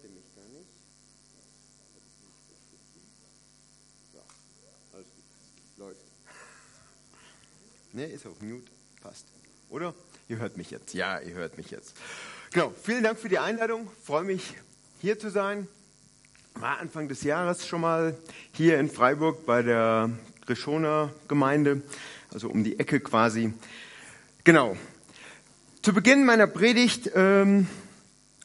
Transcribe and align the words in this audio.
hört 0.00 0.04
ihr 0.04 0.10
mich 0.10 0.34
gar 0.34 0.44
nicht. 0.48 0.70
So, 4.12 4.20
alles 4.92 5.06
gut. 5.06 5.24
Läuft. 5.76 6.00
Ne, 7.92 8.04
ist 8.06 8.26
auf 8.26 8.40
Mute. 8.40 8.70
Passt. 9.02 9.26
Oder? 9.68 9.94
Ihr 10.28 10.38
hört 10.38 10.56
mich 10.56 10.70
jetzt. 10.70 10.94
Ja, 10.94 11.18
ihr 11.18 11.34
hört 11.34 11.56
mich 11.56 11.70
jetzt. 11.70 11.96
Genau. 12.52 12.72
Vielen 12.82 13.02
Dank 13.02 13.18
für 13.18 13.28
die 13.28 13.38
Einladung. 13.38 13.90
Freue 14.04 14.22
mich, 14.24 14.54
hier 15.00 15.18
zu 15.18 15.28
sein. 15.30 15.66
War 16.54 16.78
Anfang 16.78 17.08
des 17.08 17.22
Jahres 17.22 17.66
schon 17.66 17.80
mal 17.80 18.16
hier 18.52 18.78
in 18.78 18.90
Freiburg 18.90 19.44
bei 19.44 19.62
der 19.62 20.10
Grischoner 20.46 21.12
Gemeinde, 21.28 21.82
also 22.32 22.48
um 22.48 22.64
die 22.64 22.78
Ecke 22.78 23.00
quasi. 23.00 23.52
Genau. 24.44 24.76
Zu 25.82 25.92
Beginn 25.92 26.24
meiner 26.24 26.46
Predigt 26.46 27.10
ähm, 27.14 27.66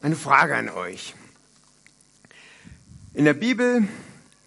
eine 0.01 0.15
Frage 0.15 0.55
an 0.55 0.69
euch. 0.69 1.15
In 3.15 3.23
der 3.23 3.33
Bibel 3.33 3.87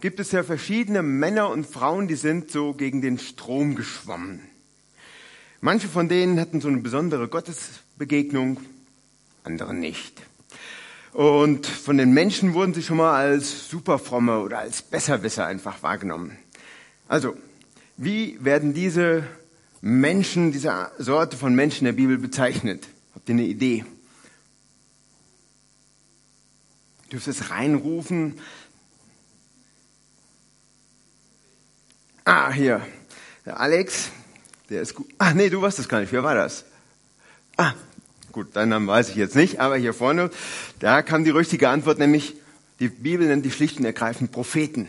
gibt 0.02 0.20
es 0.20 0.30
ja 0.32 0.42
verschiedene 0.42 1.02
Männer 1.02 1.48
und 1.48 1.64
Frauen, 1.66 2.06
die 2.06 2.16
sind 2.16 2.50
so 2.50 2.74
gegen 2.74 3.00
den 3.00 3.18
Strom 3.18 3.74
geschwommen. 3.74 4.42
Manche 5.62 5.88
von 5.88 6.10
denen 6.10 6.38
hatten 6.38 6.60
so 6.60 6.68
eine 6.68 6.76
besondere 6.76 7.28
Gottesbegegnung, 7.28 8.60
andere 9.42 9.73
nicht. 9.73 10.20
Und 11.14 11.66
von 11.66 11.96
den 11.96 12.12
Menschen 12.12 12.52
wurden 12.52 12.74
sie 12.74 12.82
schon 12.82 12.98
mal 12.98 13.14
als 13.14 13.70
superfromme 13.70 14.40
oder 14.40 14.59
als 14.59 14.82
Besserwisser 14.82 15.46
einfach 15.46 15.82
wahrgenommen. 15.82 16.37
Also, 17.09 17.38
wie 17.96 18.37
werden 18.45 18.74
diese 18.74 19.24
Menschen, 19.80 20.52
diese 20.52 20.90
Sorte 20.98 21.38
von 21.38 21.54
Menschen 21.54 21.87
der 21.87 21.92
Bibel 21.92 22.18
bezeichnet? 22.18 22.87
Habt 23.14 23.30
ihr 23.30 23.34
eine 23.34 23.45
Idee? 23.45 23.87
Du 26.97 26.97
dürft 27.10 27.28
es 27.28 27.50
reinrufen. 27.50 28.38
Ah, 32.24 32.52
hier. 32.52 32.87
Der 33.46 33.60
Alex, 33.60 34.10
der 34.68 34.82
ist 34.82 34.95
gut. 34.95 35.09
Ah, 35.18 35.32
nee, 35.32 35.48
du 35.48 35.62
weißt 35.62 35.78
es 35.78 35.88
gar 35.88 36.00
nicht. 36.00 36.12
Wer 36.12 36.23
war 36.23 36.34
das? 36.34 36.65
Ah, 37.56 37.73
gut, 38.32 38.54
deinen 38.54 38.68
Namen 38.68 38.87
weiß 38.87 39.09
ich 39.09 39.16
jetzt 39.16 39.34
nicht, 39.34 39.60
aber 39.60 39.76
hier 39.76 39.95
vorne, 39.95 40.30
da 40.78 41.02
kam 41.02 41.24
die 41.24 41.30
richtige 41.30 41.70
Antwort, 41.70 41.98
nämlich 41.98 42.37
die 42.78 42.88
Bibel 42.88 43.26
nennt 43.26 43.45
die 43.45 43.50
schlicht 43.50 43.78
und 43.78 43.84
ergreifend 43.84 44.30
Propheten. 44.30 44.87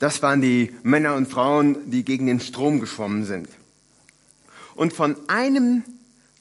Das 0.00 0.20
waren 0.22 0.42
die 0.42 0.74
Männer 0.82 1.14
und 1.14 1.28
Frauen, 1.28 1.90
die 1.90 2.04
gegen 2.04 2.26
den 2.26 2.40
Strom 2.40 2.80
geschwommen 2.80 3.24
sind. 3.24 3.48
Und 4.74 4.92
von 4.92 5.16
einem 5.28 5.84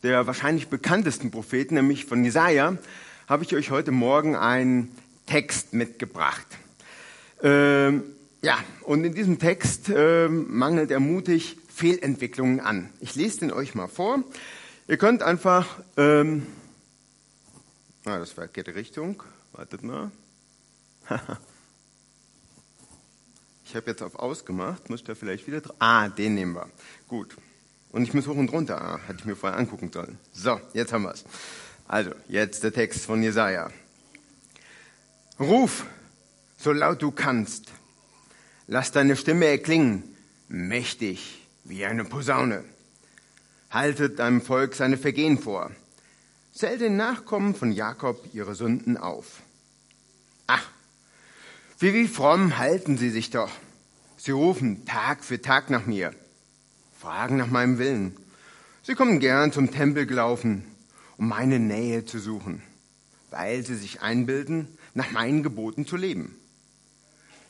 der 0.02 0.28
wahrscheinlich 0.28 0.68
bekanntesten 0.68 1.32
Propheten, 1.32 1.76
nämlich 1.76 2.06
von 2.06 2.24
Jesaja, 2.24 2.78
habe 3.28 3.44
ich 3.44 3.56
euch 3.56 3.72
heute 3.72 3.92
Morgen 3.92 4.36
einen 4.36 4.96
Text 5.26 5.74
mitgebracht. 5.74 6.48
Ähm, 7.42 8.04
ja, 8.42 8.58
und 8.82 9.04
in 9.06 9.14
diesem 9.14 9.40
Text 9.40 9.90
ähm, 9.90 10.58
mangelt 10.58 10.92
er 10.92 11.00
mutig 11.00 11.58
Fehlentwicklungen 11.74 12.60
an. 12.60 12.90
Ich 13.00 13.16
lese 13.16 13.40
den 13.40 13.52
euch 13.52 13.76
mal 13.76 13.88
vor. 13.88 14.24
Ihr 14.88 14.98
könnt 14.98 15.24
einfach, 15.24 15.80
ähm, 15.98 16.46
ah, 18.06 18.20
das 18.20 18.36
war 18.38 18.48
die 18.48 18.60
Richtung. 18.60 19.24
Wartet 19.54 19.84
mal. 19.84 20.12
ich 23.66 23.76
habe 23.76 23.90
jetzt 23.90 24.02
auf 24.02 24.16
ausgemacht, 24.16 24.90
muss 24.90 25.04
da 25.04 25.16
vielleicht 25.16 25.48
wieder 25.48 25.62
drauf. 25.62 25.76
Ah, 25.80 26.10
den 26.10 26.36
nehmen 26.36 26.56
wir. 26.56 26.70
Gut. 27.08 27.38
Und 27.92 28.04
ich 28.04 28.14
muss 28.14 28.28
hoch 28.28 28.36
und 28.36 28.52
runter. 28.52 28.82
Ah, 28.82 29.00
hatte 29.08 29.20
ich 29.20 29.26
mir 29.26 29.36
vorher 29.36 29.58
angucken 29.58 29.92
sollen. 29.94 30.18
So, 30.34 30.60
jetzt 30.74 30.92
haben 30.92 31.04
wir 31.04 31.12
es. 31.12 31.24
Also, 31.88 32.12
jetzt 32.28 32.64
der 32.64 32.74
Text 32.74 33.06
von 33.06 33.22
Jesaja. 33.22 33.70
Ruf, 35.40 35.86
so 36.58 36.72
laut 36.72 37.02
du 37.02 37.12
kannst. 37.12 37.72
Lass 38.68 38.92
deine 38.92 39.16
Stimme 39.16 39.46
erklingen, 39.46 40.04
mächtig 40.48 41.48
wie 41.64 41.86
eine 41.86 42.06
Posaune. 42.06 42.64
Haltet 43.70 44.20
deinem 44.20 44.42
Volk 44.42 44.76
seine 44.76 44.98
Vergehen 44.98 45.38
vor. 45.38 45.72
Zähl 46.54 46.78
den 46.78 46.96
Nachkommen 46.96 47.56
von 47.56 47.72
Jakob 47.72 48.24
ihre 48.34 48.56
Sünden 48.56 48.96
auf. 48.96 49.42
Ach, 50.48 50.70
wie, 51.80 51.94
wie 51.94 52.08
fromm 52.08 52.58
halten 52.58 52.98
sie 52.98 53.10
sich 53.10 53.32
doch. 53.32 53.52
Sie 54.18 54.32
rufen 54.32 54.86
Tag 54.86 55.24
für 55.24 55.42
Tag 55.42 55.70
nach 55.70 55.86
mir, 55.86 56.14
fragen 56.98 57.36
nach 57.38 57.48
meinem 57.48 57.78
Willen. 57.78 58.16
Sie 58.84 58.94
kommen 58.94 59.20
gern 59.20 59.52
zum 59.52 59.72
Tempel 59.72 60.06
gelaufen, 60.06 60.64
um 61.18 61.28
meine 61.28 61.60
Nähe 61.60 62.06
zu 62.06 62.20
suchen, 62.20 62.62
weil 63.30 63.66
sie 63.66 63.76
sich 63.76 64.02
einbilden, 64.02 64.68
nach 64.94 65.12
meinen 65.12 65.44
Geboten 65.44 65.86
zu 65.86 65.98
leben. 65.98 66.36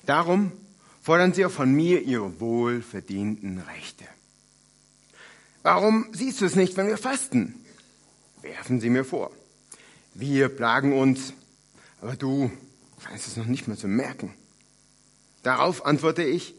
Darum 0.06 0.51
fordern 1.01 1.34
sie 1.34 1.46
auch 1.46 1.51
von 1.51 1.72
mir 1.74 2.01
ihre 2.01 2.40
wohlverdienten 2.40 3.59
Rechte. 3.59 4.06
Warum 5.62 6.07
siehst 6.12 6.41
du 6.41 6.46
es 6.46 6.56
nicht, 6.56 6.75
wenn 6.75 6.88
wir 6.88 6.97
fasten? 6.97 7.56
Werfen 8.41 8.81
sie 8.81 8.90
mir 8.90 9.06
vor. 9.06 9.31
Wir 10.13 10.50
plagen 10.50 10.97
uns, 10.97 11.34
aber 12.01 12.16
du 12.16 12.51
scheinst 13.01 13.28
es 13.28 13.38
noch 13.38 13.45
nicht 13.45 13.68
mehr 13.68 13.78
zu 13.78 13.88
merken. 13.88 14.34
Darauf 15.41 15.85
antworte 15.85 16.24
ich, 16.24 16.53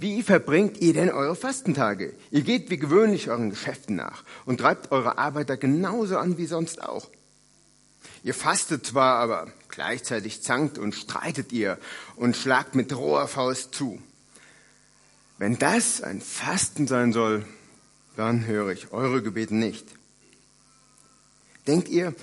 wie 0.00 0.22
verbringt 0.22 0.80
ihr 0.80 0.94
denn 0.94 1.10
eure 1.10 1.36
Fastentage? 1.36 2.14
Ihr 2.30 2.40
geht 2.40 2.70
wie 2.70 2.78
gewöhnlich 2.78 3.28
euren 3.28 3.50
Geschäften 3.50 3.96
nach 3.96 4.24
und 4.46 4.58
treibt 4.58 4.92
eure 4.92 5.18
Arbeiter 5.18 5.58
genauso 5.58 6.16
an 6.16 6.38
wie 6.38 6.46
sonst 6.46 6.82
auch. 6.82 7.10
Ihr 8.24 8.32
fastet 8.32 8.86
zwar, 8.86 9.16
aber 9.16 9.52
gleichzeitig 9.68 10.42
zankt 10.42 10.78
und 10.78 10.94
streitet 10.94 11.52
ihr 11.52 11.78
und 12.16 12.34
schlagt 12.34 12.74
mit 12.74 12.96
roher 12.96 13.28
Faust 13.28 13.74
zu. 13.74 14.00
Wenn 15.36 15.58
das 15.58 16.00
ein 16.00 16.22
Fasten 16.22 16.86
sein 16.86 17.12
soll, 17.12 17.44
dann 18.16 18.46
höre 18.46 18.70
ich 18.70 18.92
eure 18.92 19.22
Gebete 19.22 19.54
nicht. 19.54 19.86
Denkt 21.66 21.88
ihr, 21.88 22.14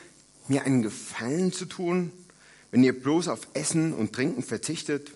mir 0.48 0.64
einen 0.64 0.82
Gefallen 0.82 1.54
zu 1.54 1.66
tun, 1.66 2.12
wenn 2.72 2.84
ihr 2.84 3.00
bloß 3.00 3.28
auf 3.28 3.42
Essen 3.54 3.94
und 3.94 4.14
Trinken 4.14 4.42
verzichtet, 4.42 5.12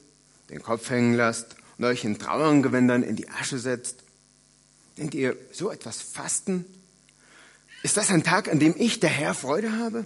den 0.51 0.61
Kopf 0.61 0.91
hängen 0.91 1.15
lasst 1.15 1.55
euch 1.83 2.03
in 2.03 2.19
Trauerngewändern 2.19 3.03
in 3.03 3.15
die 3.15 3.29
Asche 3.29 3.59
setzt? 3.59 4.03
Denkt 4.97 5.15
ihr, 5.15 5.35
so 5.51 5.71
etwas 5.71 6.01
Fasten? 6.01 6.65
Ist 7.83 7.97
das 7.97 8.09
ein 8.09 8.23
Tag, 8.23 8.49
an 8.49 8.59
dem 8.59 8.75
ich, 8.77 8.99
der 8.99 9.09
Herr, 9.09 9.33
Freude 9.33 9.77
habe? 9.77 10.05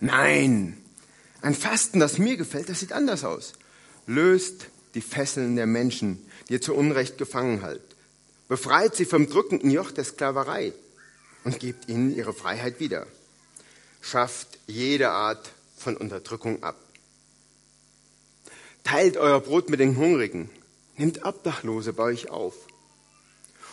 Nein, 0.00 0.76
ein 1.42 1.54
Fasten, 1.54 2.00
das 2.00 2.18
mir 2.18 2.36
gefällt, 2.36 2.68
das 2.68 2.80
sieht 2.80 2.92
anders 2.92 3.24
aus. 3.24 3.54
Löst 4.06 4.66
die 4.94 5.00
Fesseln 5.00 5.56
der 5.56 5.66
Menschen, 5.66 6.18
die 6.48 6.54
ihr 6.54 6.60
zu 6.60 6.74
Unrecht 6.74 7.16
gefangen 7.18 7.62
haltet. 7.62 7.96
Befreit 8.48 8.96
sie 8.96 9.04
vom 9.04 9.28
drückenden 9.28 9.70
Joch 9.70 9.90
der 9.90 10.04
Sklaverei 10.04 10.72
und 11.44 11.60
gebt 11.60 11.88
ihnen 11.88 12.14
ihre 12.14 12.34
Freiheit 12.34 12.80
wieder. 12.80 13.06
Schafft 14.00 14.58
jede 14.66 15.10
Art 15.10 15.52
von 15.76 15.96
Unterdrückung 15.96 16.62
ab. 16.62 16.76
Teilt 18.84 19.16
euer 19.16 19.40
Brot 19.40 19.70
mit 19.70 19.80
den 19.80 19.96
Hungrigen. 19.96 20.50
Nehmt 20.96 21.24
Obdachlose 21.24 21.92
bei 21.92 22.04
euch 22.04 22.30
auf. 22.30 22.54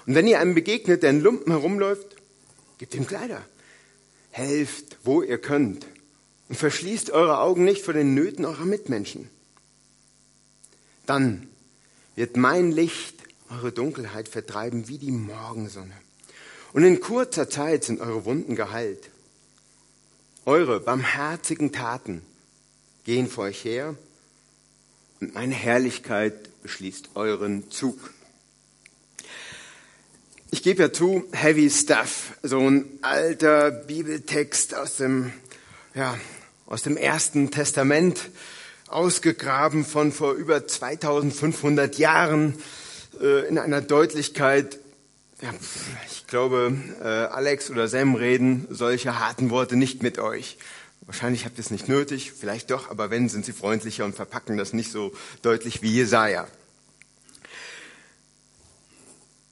Und 0.06 0.16
wenn 0.16 0.28
ihr 0.28 0.40
einem 0.40 0.56
begegnet, 0.56 1.04
der 1.04 1.10
in 1.10 1.22
Lumpen 1.22 1.52
herumläuft, 1.52 2.16
gebt 2.78 2.96
ihm 2.96 3.06
Kleider. 3.06 3.44
Helft, 4.32 4.98
wo 5.04 5.22
ihr 5.22 5.38
könnt. 5.38 5.86
Und 6.50 6.56
verschließt 6.56 7.10
eure 7.12 7.40
Augen 7.40 7.66
nicht 7.66 7.84
vor 7.84 7.94
den 7.94 8.14
Nöten 8.14 8.46
eurer 8.46 8.66
Mitmenschen. 8.66 9.30
Dann 11.06 11.48
wird 12.16 12.38
mein 12.38 12.72
Licht 12.72 13.16
eure 13.50 13.72
Dunkelheit 13.72 14.28
vertreiben 14.28 14.88
wie 14.88 14.98
die 14.98 15.12
Morgensonne. 15.12 15.94
Und 16.74 16.84
in 16.84 17.00
kurzer 17.00 17.50
Zeit 17.50 17.84
sind 17.84 18.02
eure 18.02 18.26
Wunden 18.26 18.56
geheilt. 18.56 19.10
Eure 20.46 20.80
barmherzigen 20.80 21.72
Taten 21.72 22.22
gehen 23.04 23.28
vor 23.28 23.46
euch 23.46 23.64
her 23.66 23.96
und 25.20 25.34
meine 25.34 25.56
Herrlichkeit 25.56 26.62
beschließt 26.62 27.12
euren 27.16 27.70
Zug. 27.72 28.14
Ich 30.50 30.64
gebe 30.64 30.84
ja 30.84 30.94
zu, 30.94 31.26
heavy 31.32 31.70
stuff, 31.70 32.34
so 32.44 32.60
ein 32.60 32.86
alter 33.02 33.72
Bibeltext 33.72 34.76
aus 34.76 34.96
dem, 34.98 35.34
ja, 35.94 36.18
aus 36.66 36.84
dem 36.84 36.96
ersten 36.96 37.52
Testament, 37.52 38.30
ausgegraben 38.88 39.84
von 39.84 40.12
vor 40.12 40.34
über 40.34 40.66
2500 40.66 41.98
Jahren 41.98 42.56
äh, 43.22 43.48
in 43.48 43.58
einer 43.58 43.82
Deutlichkeit, 43.82 44.80
ja, 45.42 45.50
ich 46.10 46.28
glaube, 46.28 46.76
äh, 47.02 47.06
Alex 47.06 47.70
oder 47.70 47.88
Sam 47.88 48.16
reden 48.16 48.68
solche 48.70 49.20
harten 49.20 49.50
Worte 49.50 49.76
nicht 49.76 50.02
mit 50.02 50.18
euch. 50.18 50.58
Wahrscheinlich 51.08 51.46
habt 51.46 51.58
ihr 51.58 51.62
es 51.62 51.72
nicht 51.72 51.88
nötig, 51.88 52.34
vielleicht 52.34 52.70
doch, 52.70 52.90
aber 52.90 53.10
wenn, 53.10 53.30
sind 53.30 53.46
sie 53.46 53.54
freundlicher 53.54 54.04
und 54.04 54.14
verpacken 54.14 54.58
das 54.58 54.74
nicht 54.74 54.92
so 54.92 55.14
deutlich 55.42 55.82
wie 55.82 55.94
Jesaja. 55.94 56.48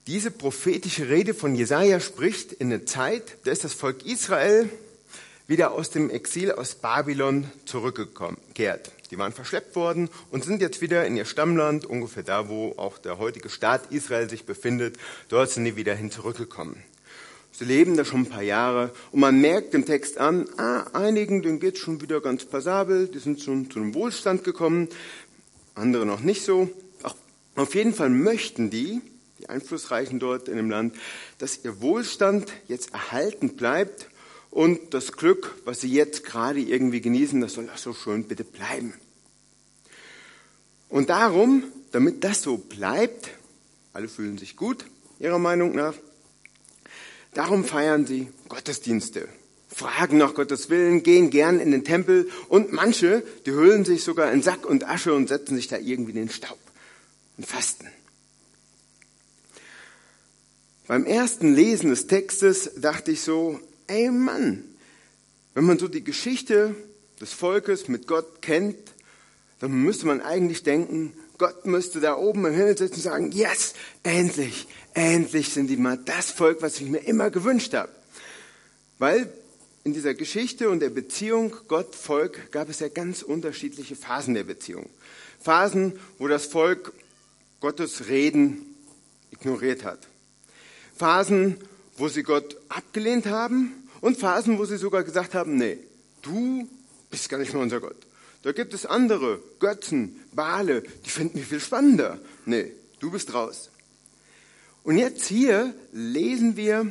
Diese 0.06 0.32
prophetische 0.32 1.08
Rede 1.10 1.34
von 1.34 1.56
Jesaja 1.56 2.02
spricht 2.02 2.52
in 2.52 2.72
eine 2.72 2.84
Zeit, 2.84 3.38
da 3.46 3.52
ist 3.52 3.64
das 3.64 3.74
Volk 3.74 4.06
Israel 4.06 4.70
wieder 5.48 5.72
aus 5.72 5.92
dem 5.92 6.10
Exil 6.10 6.52
aus 6.52 6.76
Babylon 6.76 7.50
zurückgekehrt. 7.66 8.92
Die 9.10 9.18
waren 9.18 9.32
verschleppt 9.32 9.78
worden 9.78 10.10
und 10.32 10.44
sind 10.44 10.62
jetzt 10.62 10.82
wieder 10.82 11.06
in 11.06 11.16
ihr 11.16 11.26
Stammland, 11.26 11.86
ungefähr 11.86 12.24
da, 12.24 12.50
wo 12.50 12.74
auch 12.78 12.98
der 12.98 13.18
heutige 13.18 13.50
Staat 13.50 13.92
Israel 13.92 14.30
sich 14.30 14.46
befindet. 14.46 14.98
Dort 15.30 15.52
sind 15.52 15.64
die 15.64 15.78
wieder 15.78 15.96
hin 15.96 16.12
zurückgekommen. 16.12 16.84
Sie 17.58 17.64
leben 17.64 17.96
da 17.96 18.04
schon 18.04 18.24
ein 18.24 18.30
paar 18.30 18.42
Jahre 18.42 18.92
und 19.14 19.22
man 19.22 19.40
merkt 19.40 19.74
im 19.74 19.86
Text 19.86 20.18
an, 20.18 20.46
ah, 20.58 20.88
einigen, 20.92 21.42
denen 21.42 21.62
geht's 21.62 21.80
schon 21.80 22.02
wieder 22.02 22.20
ganz 22.20 22.44
passabel, 22.44 23.08
die 23.08 23.20
sind 23.20 23.42
schon 23.42 23.72
zu 23.72 23.80
einem 23.80 23.94
Wohlstand 23.94 24.44
gekommen, 24.44 24.90
andere 25.74 26.06
noch 26.06 26.20
nicht 26.20 26.44
so. 26.44 26.70
Ach, 27.04 27.16
auf 27.56 27.74
jeden 27.74 27.94
Fall 27.94 28.10
möchten 28.10 28.70
die, 28.70 29.00
die 29.40 29.48
Einflussreichen 29.48 30.20
dort 30.20 30.50
in 30.50 30.58
dem 30.58 30.70
Land, 30.70 30.98
dass 31.38 31.64
ihr 31.64 31.80
Wohlstand 31.80 32.52
jetzt 32.68 32.94
erhalten 32.94 33.56
bleibt 33.56 34.10
und 34.52 34.94
das 34.94 35.14
Glück, 35.14 35.56
was 35.64 35.80
sie 35.80 35.94
jetzt 35.94 36.26
gerade 36.26 36.60
irgendwie 36.60 37.00
genießen, 37.00 37.40
das 37.40 37.54
soll 37.54 37.70
auch 37.70 37.78
so 37.78 37.94
schön 37.94 38.26
bitte 38.26 38.44
bleiben. 38.44 38.96
Und 40.90 41.10
darum, 41.10 41.64
damit 41.94 42.26
das 42.26 42.42
so 42.42 42.58
bleibt, 42.58 43.30
alle 43.94 44.10
fühlen 44.10 44.38
sich 44.38 44.58
gut, 44.58 44.86
ihrer 45.20 45.40
Meinung 45.40 45.74
nach, 45.74 45.94
Darum 47.36 47.66
feiern 47.66 48.08
sie 48.08 48.30
Gottesdienste, 48.48 49.28
fragen 49.68 50.18
nach 50.18 50.34
Gottes 50.34 50.70
Willen, 50.70 51.04
gehen 51.04 51.30
gern 51.30 51.60
in 51.60 51.72
den 51.72 51.84
Tempel 51.84 52.30
und 52.48 52.72
manche, 52.72 53.24
die 53.46 53.52
hüllen 53.52 53.84
sich 53.84 54.06
sogar 54.06 54.32
in 54.32 54.42
Sack 54.42 54.66
und 54.66 54.88
Asche 54.88 55.14
und 55.14 55.28
setzen 55.28 55.58
sich 55.58 55.68
da 55.68 55.78
irgendwie 55.78 56.12
in 56.12 56.18
den 56.18 56.30
Staub 56.30 56.58
und 57.38 57.46
fasten. 57.46 57.88
Beim 60.88 61.06
ersten 61.06 61.54
Lesen 61.54 61.90
des 61.90 62.08
Textes 62.08 62.72
dachte 62.78 63.12
ich 63.12 63.22
so, 63.22 63.60
ey 63.88 64.10
Mann, 64.12 64.64
wenn 65.56 65.66
man 65.66 65.78
so 65.78 65.90
die 65.90 66.06
Geschichte 66.06 66.74
des 67.20 67.34
Volkes 67.34 67.90
mit 67.90 68.08
Gott 68.08 68.42
kennt, 68.42 68.78
dann 69.60 69.74
müsste 69.74 70.08
man 70.08 70.22
eigentlich 70.22 70.64
denken, 70.64 71.12
Gott 71.38 71.66
müsste 71.66 72.00
da 72.00 72.16
oben 72.16 72.46
im 72.46 72.54
Himmel 72.54 72.78
sitzen 72.78 72.96
und 72.96 73.02
sagen, 73.02 73.32
yes, 73.34 73.74
endlich, 74.04 74.68
endlich 74.96 75.50
sind 75.50 75.68
die 75.68 75.78
mal 75.78 75.98
das 75.98 76.32
Volk, 76.32 76.62
was 76.62 76.80
ich 76.80 76.90
mir 76.90 77.00
immer 77.00 77.30
gewünscht 77.30 77.74
habe. 77.74 77.92
Weil 78.98 79.32
in 79.84 79.94
dieser 79.94 80.16
Geschichte 80.16 80.70
und 80.70 80.80
der 80.80 80.90
Beziehung 80.90 81.56
Gott-Volk 81.68 82.52
gab 82.52 82.70
es 82.70 82.80
ja 82.80 82.88
ganz 82.88 83.22
unterschiedliche 83.22 83.96
Phasen 83.96 84.34
der 84.34 84.46
Beziehung. 84.46 84.90
Phasen, 85.40 86.00
wo 86.18 86.28
das 86.28 86.46
Volk 86.46 86.92
Gottes 87.60 88.08
Reden 88.08 88.66
ignoriert 89.32 89.84
hat. 89.84 90.00
Phasen, 90.98 91.58
wo 91.98 92.08
sie 92.08 92.24
Gott 92.24 92.58
abgelehnt 92.70 93.28
haben 93.28 93.74
und 94.02 94.18
Phasen, 94.18 94.58
wo 94.58 94.66
sie 94.66 94.78
sogar 94.78 95.04
gesagt 95.04 95.36
haben, 95.36 95.58
nee, 95.58 95.78
du 96.22 96.68
bist 97.12 97.30
gar 97.30 97.38
nicht 97.38 97.54
mehr 97.54 97.62
unser 97.62 97.82
Gott. 97.82 97.98
Da 98.44 98.54
gibt 98.54 98.74
es 98.74 98.86
andere, 98.86 99.40
Götzen, 99.60 100.22
Bale, 100.32 100.84
die 101.06 101.10
finden 101.10 101.40
wir 101.40 101.46
viel 101.46 101.60
spannender. 101.60 102.20
Nee, 102.46 102.72
du 103.00 103.12
bist 103.12 103.34
raus. 103.34 103.70
Und 104.86 104.98
jetzt 104.98 105.26
hier 105.26 105.74
lesen 105.92 106.56
wir 106.56 106.90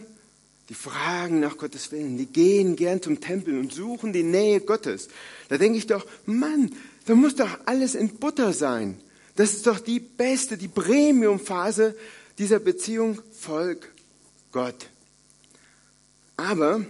die 0.69 0.75
Fragen 0.75 1.41
nach 1.41 1.57
Gottes 1.57 1.93
Willen. 1.93 2.19
Die 2.19 2.27
gehen 2.27 2.77
gern 2.77 3.01
zum 3.01 3.21
Tempel 3.21 3.57
und 3.59 3.73
suchen 3.73 4.13
die 4.13 4.23
Nähe 4.23 4.61
Gottes. 4.61 5.09
Da 5.49 5.59
denke 5.59 5.79
ich 5.79 5.87
doch, 5.87 6.05
Mann, 6.27 6.75
da 7.07 7.15
muss 7.15 7.37
doch 7.37 7.57
alles 7.67 7.95
in 7.95 8.17
Butter 8.17 8.53
sein. 8.53 9.01
Das 9.37 9.53
ist 9.53 9.67
doch 9.67 9.79
die 9.79 10.01
beste, 10.01 10.59
die 10.59 10.69
Premiumphase 10.69 11.97
dieser 12.37 12.59
Beziehung 12.59 13.21
Volk 13.33 13.93
Gott. 14.53 14.89
Aber 16.37 16.85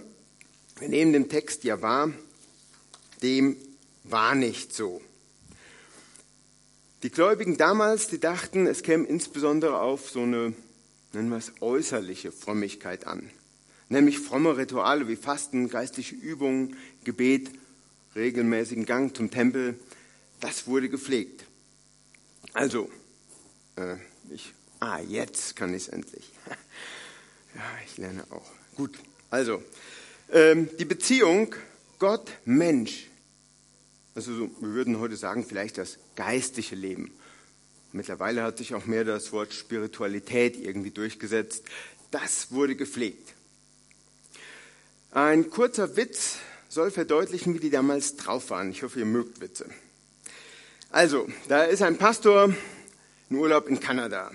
wir 0.79 0.89
nehmen 0.89 1.13
den 1.13 1.29
Text 1.29 1.63
ja 1.63 1.81
wahr, 1.81 2.11
dem 3.21 3.57
war 4.03 4.33
nicht 4.33 4.73
so. 4.73 5.01
Die 7.03 7.11
Gläubigen 7.11 7.57
damals, 7.57 8.07
die 8.07 8.19
dachten, 8.19 8.65
es 8.65 8.81
käme 8.81 9.05
insbesondere 9.05 9.79
auf 9.79 10.09
so 10.09 10.21
eine, 10.21 10.53
nennen 11.15 11.29
wir 11.29 11.37
es, 11.37 11.53
äußerliche 11.61 12.31
Frömmigkeit 12.31 13.07
an. 13.07 13.29
Nämlich 13.89 14.19
fromme 14.19 14.57
Rituale 14.57 15.07
wie 15.07 15.15
Fasten, 15.15 15.69
geistliche 15.69 16.15
Übungen, 16.15 16.75
Gebet, 17.03 17.49
regelmäßigen 18.15 18.85
Gang 18.85 19.15
zum 19.15 19.31
Tempel. 19.31 19.79
Das 20.39 20.67
wurde 20.67 20.89
gepflegt. 20.89 21.45
Also, 22.53 22.89
äh, 23.75 23.95
ich, 24.29 24.53
ah, 24.79 24.99
jetzt 24.99 25.55
kann 25.55 25.73
ich 25.73 25.83
es 25.83 25.87
endlich. 25.87 26.31
ja, 27.55 27.61
ich 27.85 27.97
lerne 27.97 28.23
auch. 28.31 28.51
Gut, 28.75 28.97
also, 29.29 29.63
ähm, 30.31 30.69
die 30.77 30.85
Beziehung 30.85 31.55
Gott-Mensch 31.99 33.07
also 34.15 34.49
wir 34.61 34.69
würden 34.69 34.99
heute 34.99 35.17
sagen, 35.17 35.45
vielleicht 35.45 35.77
das 35.77 35.99
geistige 36.15 36.75
Leben. 36.75 37.11
Mittlerweile 37.95 38.43
hat 38.43 38.57
sich 38.57 38.75
auch 38.75 38.87
mehr 38.87 39.05
das 39.05 39.31
Wort 39.31 39.53
Spiritualität 39.53 40.57
irgendwie 40.61 40.91
durchgesetzt. 40.91 41.63
Das 42.11 42.51
wurde 42.51 42.75
gepflegt. 42.75 43.33
Ein 45.11 45.49
kurzer 45.49 45.95
Witz 45.95 46.39
soll 46.67 46.91
verdeutlichen, 46.91 47.53
wie 47.53 47.59
die 47.59 47.69
damals 47.69 48.17
drauf 48.17 48.49
waren. 48.49 48.69
Ich 48.69 48.83
hoffe, 48.83 48.99
ihr 48.99 49.05
mögt 49.05 49.39
Witze. 49.39 49.69
Also, 50.89 51.29
da 51.47 51.63
ist 51.63 51.81
ein 51.81 51.95
Pastor 51.97 52.53
in 53.29 53.37
Urlaub 53.37 53.69
in 53.69 53.79
Kanada. 53.79 54.29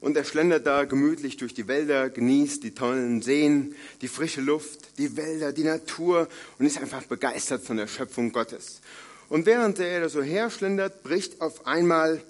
Und 0.00 0.16
er 0.16 0.24
schlendert 0.24 0.66
da 0.66 0.84
gemütlich 0.84 1.36
durch 1.36 1.54
die 1.54 1.68
Wälder, 1.68 2.10
genießt 2.10 2.64
die 2.64 2.74
tollen 2.74 3.22
Seen, 3.22 3.76
die 4.00 4.08
frische 4.08 4.40
Luft, 4.40 4.98
die 4.98 5.16
Wälder, 5.16 5.52
die 5.52 5.62
Natur 5.62 6.28
und 6.58 6.66
ist 6.66 6.78
einfach 6.78 7.04
begeistert 7.04 7.62
von 7.62 7.76
der 7.76 7.86
Schöpfung 7.86 8.32
Gottes. 8.32 8.80
Und 9.28 9.46
während 9.46 9.78
er 9.78 10.00
da 10.00 10.08
so 10.08 10.22
herschlendert, 10.22 11.04
bricht 11.04 11.40
auf 11.40 11.68
einmal, 11.68 12.20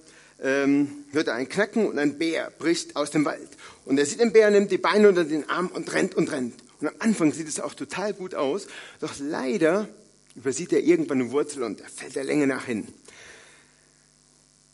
ähm, 0.42 1.04
hört 1.12 1.28
er 1.28 1.34
ein 1.34 1.48
Knacken 1.48 1.86
und 1.86 1.98
ein 1.98 2.18
Bär 2.18 2.50
bricht 2.58 2.96
aus 2.96 3.10
dem 3.10 3.24
Wald. 3.24 3.48
Und 3.84 3.98
er 3.98 4.06
sieht 4.06 4.20
den 4.20 4.32
Bär, 4.32 4.50
nimmt 4.50 4.70
die 4.70 4.78
Beine 4.78 5.08
unter 5.08 5.24
den 5.24 5.48
Arm 5.48 5.68
und 5.68 5.92
rennt 5.92 6.14
und 6.14 6.30
rennt. 6.30 6.54
Und 6.80 6.88
am 6.88 6.94
Anfang 6.98 7.32
sieht 7.32 7.48
es 7.48 7.60
auch 7.60 7.74
total 7.74 8.12
gut 8.12 8.34
aus, 8.34 8.66
doch 9.00 9.14
leider 9.18 9.88
übersieht 10.34 10.72
er 10.72 10.80
irgendwann 10.80 11.20
eine 11.20 11.30
Wurzel 11.30 11.62
und 11.62 11.80
er 11.80 11.88
fällt 11.88 12.16
der 12.16 12.24
Länge 12.24 12.46
nach 12.46 12.66
hin. 12.66 12.86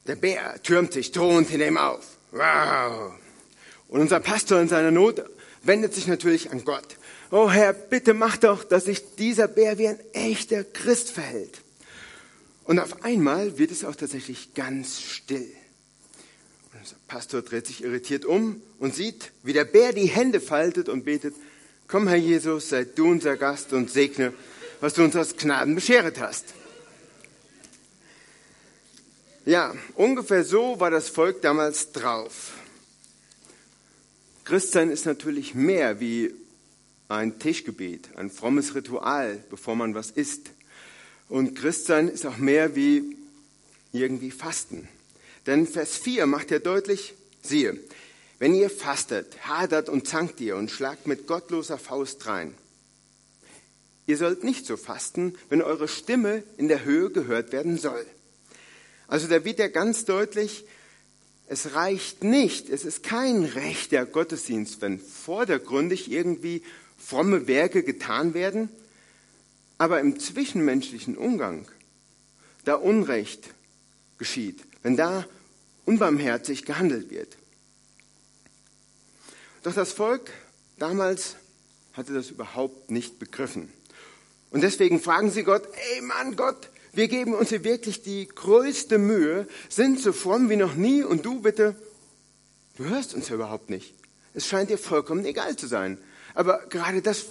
Der 0.07 0.17
Bär 0.17 0.61
türmt 0.63 0.93
sich 0.93 1.13
drohend 1.13 1.49
hinter 1.49 1.69
ihm 1.69 1.79
auf. 1.79 2.05
Wow! 2.33 3.13
Und 3.89 4.01
unser 4.01 4.19
Pastor 4.19 4.61
in 4.61 4.69
seiner 4.69 4.91
Not 4.91 5.23
wendet 5.63 5.95
sich 5.95 6.09
natürlich 6.09 6.51
an 6.51 6.65
Gott. 6.65 6.97
Oh 7.31 7.51
Herr, 7.51 7.73
bitte 7.73 8.15
mach 8.15 8.37
doch, 8.37 8.65
dass 8.65 8.87
sich 8.87 9.15
dieser 9.15 9.47
Bär 9.47 9.79
wie 9.79 9.89
ein 9.89 10.01
echter 10.13 10.65
Christ 10.65 11.11
verhält. 11.11 11.61
Und 12.65 12.79
auf 12.79 13.05
einmal 13.05 13.59
wird 13.59 13.71
es 13.71 13.85
auch 13.85 13.95
tatsächlich 13.95 14.55
ganz 14.55 15.01
still. 15.01 15.49
Unser 16.83 16.97
Pastor 17.07 17.43
dreht 17.43 17.69
sich 17.69 17.85
irritiert 17.85 18.25
um 18.25 18.61
und 18.81 18.93
sieht, 18.93 19.31
wie 19.45 19.53
der 19.53 19.65
Bär 19.65 19.93
die 19.93 20.07
Hände 20.07 20.41
faltet 20.41 20.89
und 20.89 21.05
betet, 21.05 21.33
komm 21.87 22.09
Herr 22.09 22.17
Jesus, 22.17 22.71
sei 22.71 22.83
du 22.83 23.09
unser 23.09 23.37
Gast 23.37 23.73
und 23.73 23.89
segne, 23.89 24.35
was 24.81 24.95
du 24.95 25.05
uns 25.05 25.15
aus 25.15 25.37
Gnaden 25.37 25.77
bescheret 25.77 26.19
hast. 26.19 26.55
Ja, 29.45 29.77
ungefähr 29.95 30.43
so 30.43 30.81
war 30.81 30.91
das 30.91 31.09
Volk 31.09 31.41
damals 31.43 31.93
drauf. 31.93 32.55
Christsein 34.43 34.91
ist 34.91 35.07
natürlich 35.07 35.55
mehr 35.55 36.01
wie 36.01 36.35
ein 37.09 37.39
Tischgebet, 37.39 38.09
ein 38.17 38.29
frommes 38.29 38.75
Ritual, 38.75 39.39
bevor 39.51 39.77
man 39.77 39.95
was 39.95 40.11
isst. 40.11 40.51
Und 41.29 41.55
Christsein 41.55 42.09
ist 42.09 42.27
auch 42.27 42.39
mehr 42.39 42.75
wie 42.75 43.17
irgendwie 43.93 44.33
Fasten. 44.33 44.89
Denn 45.47 45.67
Vers 45.67 45.97
4 45.97 46.27
macht 46.27 46.51
ja 46.51 46.59
deutlich, 46.59 47.15
siehe, 47.43 47.79
wenn 48.39 48.55
ihr 48.55 48.71
fastet, 48.71 49.47
hadert 49.47 49.89
und 49.89 50.07
zankt 50.07 50.41
ihr 50.41 50.57
und 50.57 50.71
schlagt 50.71 51.07
mit 51.07 51.27
gottloser 51.27 51.79
Faust 51.79 52.27
rein. 52.27 52.55
Ihr 54.07 54.17
sollt 54.17 54.45
nicht 54.45 54.67
so 54.67 54.77
fasten, 54.77 55.37
wenn 55.49 55.63
eure 55.63 55.89
Stimme 55.89 56.43
in 56.57 56.69
der 56.69 56.85
Höhe 56.85 57.11
gehört 57.11 57.53
werden 57.53 57.79
soll. 57.79 58.05
Also 59.07 59.29
da 59.29 59.45
wird 59.45 59.59
ja 59.59 59.69
ganz 59.69 60.05
deutlich, 60.05 60.65
es 61.47 61.75
reicht 61.75 62.25
nicht, 62.25 62.69
es 62.69 62.85
ist 62.85 63.03
kein 63.03 63.45
rechter 63.45 64.07
Gottesdienst, 64.07 64.81
wenn 64.81 64.99
vordergründig 64.99 66.11
irgendwie 66.11 66.63
fromme 66.97 67.47
Werke 67.47 67.83
getan 67.83 68.35
werden, 68.35 68.71
aber 69.79 70.01
im 70.01 70.19
zwischenmenschlichen 70.19 71.17
Umgang 71.17 71.69
da 72.65 72.75
Unrecht 72.75 73.51
geschieht, 74.19 74.65
wenn 74.83 74.97
da 74.97 75.27
unbarmherzig 75.85 76.65
gehandelt 76.65 77.11
wird. 77.11 77.37
Doch 79.63 79.75
das 79.75 79.93
Volk 79.93 80.31
damals 80.79 81.37
hatte 81.93 82.13
das 82.13 82.31
überhaupt 82.31 82.91
nicht 82.91 83.19
begriffen. 83.19 83.73
Und 84.51 84.63
deswegen 84.63 85.01
fragen 85.01 85.31
sie 85.31 85.45
Gott, 85.45 85.67
ey 85.95 86.01
Mann 86.03 86.37
Gott, 86.37 86.71
wir 86.93 87.09
geben 87.09 87.35
uns 87.35 87.49
hier 87.49 87.65
wirklich 87.65 88.03
die 88.03 88.29
größte 88.29 88.99
Mühe, 88.99 89.47
sind 89.69 90.01
so 90.01 90.13
fromm 90.13 90.51
wie 90.51 90.57
noch 90.57 90.75
nie 90.75 91.03
und 91.03 91.25
du 91.25 91.41
bitte, 91.41 91.75
du 92.77 92.85
hörst 92.85 93.15
uns 93.15 93.29
ja 93.29 93.37
überhaupt 93.37 93.71
nicht. 93.71 93.95
Es 94.35 94.47
scheint 94.47 94.71
dir 94.71 94.79
vollkommen 94.79 95.25
egal 95.25 95.57
zu 95.57 95.67
sein. 95.67 95.99
Aber 96.35 96.67
gerade 96.69 97.03
das, 97.03 97.27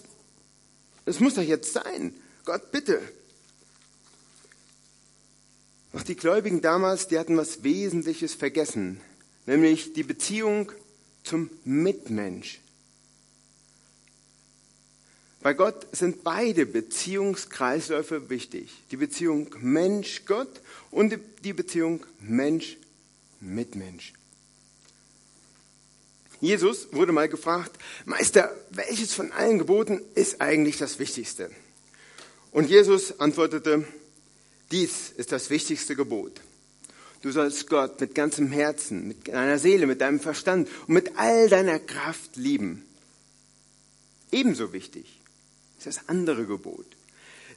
das 1.05 1.20
muss 1.20 1.36
doch 1.36 1.41
jetzt 1.41 1.74
sein. 1.74 2.13
Gott, 2.46 2.72
bitte. 2.72 3.01
Doch 5.93 6.03
die 6.03 6.15
Gläubigen 6.15 6.62
damals, 6.62 7.07
die 7.07 7.19
hatten 7.19 7.38
was 7.38 7.63
Wesentliches 7.63 8.33
vergessen, 8.33 9.01
nämlich 9.45 9.93
die 9.93 10.03
Beziehung 10.03 10.71
zum 11.24 11.50
Mitmensch. 11.65 12.62
Bei 15.41 15.53
Gott 15.53 15.88
sind 15.91 16.24
beide 16.24 16.65
Beziehungskreisläufe 16.67 18.29
wichtig. 18.29 18.69
Die 18.91 18.98
Beziehung 18.98 19.55
Mensch-Gott 19.60 20.62
und 20.91 21.17
die 21.43 21.53
Beziehung 21.53 22.05
Mensch-Mitmensch. 22.19 24.13
Jesus 26.39 26.91
wurde 26.91 27.12
mal 27.12 27.27
gefragt, 27.27 27.77
Meister, 28.05 28.55
welches 28.69 29.13
von 29.13 29.31
allen 29.31 29.60
Geboten 29.60 30.01
ist 30.15 30.41
eigentlich 30.41 30.77
das 30.77 31.00
Wichtigste? 31.00 31.51
Und 32.51 32.69
Jesus 32.69 33.19
antwortete, 33.19 33.86
dies 34.72 35.12
ist 35.16 35.32
das 35.32 35.50
wichtigste 35.50 35.96
Gebot. 35.96 36.42
Du 37.22 37.32
sollst 37.32 37.70
Gott 37.70 38.01
mit 38.01 38.16
ganzem 38.16 38.51
Herzen, 38.51 39.08
mit 39.08 39.28
deiner 39.28 39.60
Seele, 39.60 39.86
mit 39.86 40.01
deinem 40.01 40.20
Verstand 40.20 40.68
und 40.88 40.94
mit 40.94 41.18
all 41.18 41.50
deiner 41.50 41.80
Kraft 41.80 42.36
lieben. 42.36 42.84
Ebenso 44.32 44.74
wichtig 44.74 45.20
ist 45.78 45.88
das 45.88 46.10
andere 46.10 46.46
Gebot. 46.46 46.86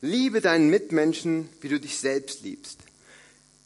Liebe 0.01 0.41
deinen 0.41 0.69
Mitmenschen, 0.69 1.49
wie 1.61 1.69
du 1.69 1.81
dich 1.81 1.99
selbst 1.99 2.43
liebst. 2.43 2.79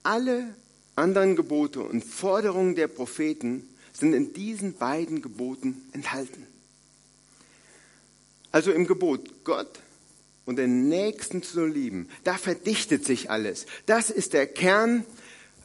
Alle 0.05 0.55
anderen 0.95 1.35
Gebote 1.35 1.81
und 1.81 2.05
Forderungen 2.05 2.77
der 2.77 2.87
Propheten 2.87 3.69
sind 3.93 4.13
in 4.15 4.33
diesen 4.33 4.75
beiden 4.75 5.23
Geboten 5.23 5.83
enthalten. 5.93 6.47
Also 8.53 8.73
im 8.73 8.87
Gebot 8.87 9.45
Gott 9.45 9.81
und 10.49 10.57
den 10.57 10.89
Nächsten 10.89 11.43
zu 11.43 11.67
lieben, 11.67 12.09
da 12.25 12.39
verdichtet 12.39 13.05
sich 13.05 13.31
alles. 13.31 13.67
Das 13.85 14.09
ist 14.09 14.33
der 14.33 14.47
Kern 14.47 15.05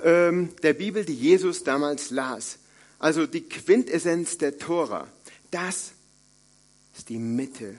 ähm, 0.03 0.49
der 0.61 0.73
Bibel, 0.73 1.05
die 1.05 1.15
Jesus 1.15 1.63
damals 1.63 2.09
las. 2.09 2.59
Also 2.99 3.25
die 3.25 3.47
Quintessenz 3.47 4.37
der 4.39 4.57
Tora. 4.57 5.07
Das 5.51 5.93
ist 6.97 7.07
die 7.07 7.17
Mitte 7.17 7.75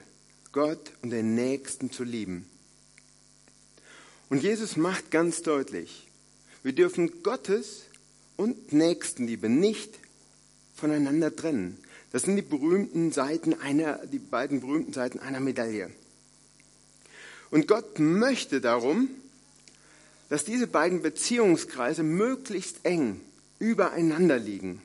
Gott 0.51 0.93
und 1.03 1.11
den 1.11 1.35
Nächsten 1.35 1.91
zu 1.91 2.03
lieben. 2.03 2.49
Und 4.29 4.41
Jesus 4.41 4.75
macht 4.75 5.11
ganz 5.11 5.43
deutlich, 5.43 6.07
wir 6.63 6.73
dürfen 6.73 7.21
Gottes 7.21 7.83
und 8.35 8.73
Nächstenliebe 8.73 9.47
nicht 9.47 9.99
voneinander 10.73 11.35
trennen. 11.35 11.77
Das 12.11 12.23
sind 12.23 12.35
die 12.35 12.41
berühmten 12.41 13.11
Seiten 13.11 13.53
einer, 13.53 14.03
die 14.07 14.17
beiden 14.17 14.61
berühmten 14.61 14.91
Seiten 14.91 15.19
einer 15.19 15.39
Medaille. 15.39 15.91
Und 17.55 17.69
Gott 17.69 17.99
möchte 17.99 18.59
darum, 18.59 19.07
dass 20.27 20.43
diese 20.43 20.67
beiden 20.67 21.01
Beziehungskreise 21.01 22.03
möglichst 22.03 22.83
eng 22.83 23.21
übereinander 23.59 24.37
liegen. 24.37 24.81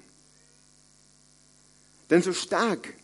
Denn 2.10 2.22
so 2.22 2.32
stark 2.32 2.94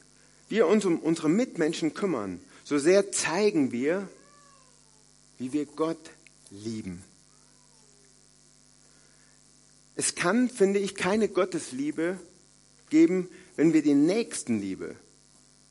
wir 0.49 0.69
uns 0.69 0.85
um 0.85 1.01
unsere 1.01 1.29
Mitmenschen 1.29 1.95
kümmern, 1.95 2.41
so 2.63 2.79
sehr 2.79 3.11
zeigen 3.11 3.73
wir, 3.73 4.09
wie 5.39 5.53
wir 5.53 5.67
Gott 5.67 6.13
lieben. 6.53 7.03
Es 9.97 10.15
kann, 10.15 10.49
finde 10.49 10.79
ich, 10.79 10.95
keine 10.95 11.29
Gottesliebe 11.29 12.21
geben, 12.89 13.29
wenn 13.57 13.73
wir 13.73 13.83
die 13.83 13.95
Nächstenliebe 13.95 14.95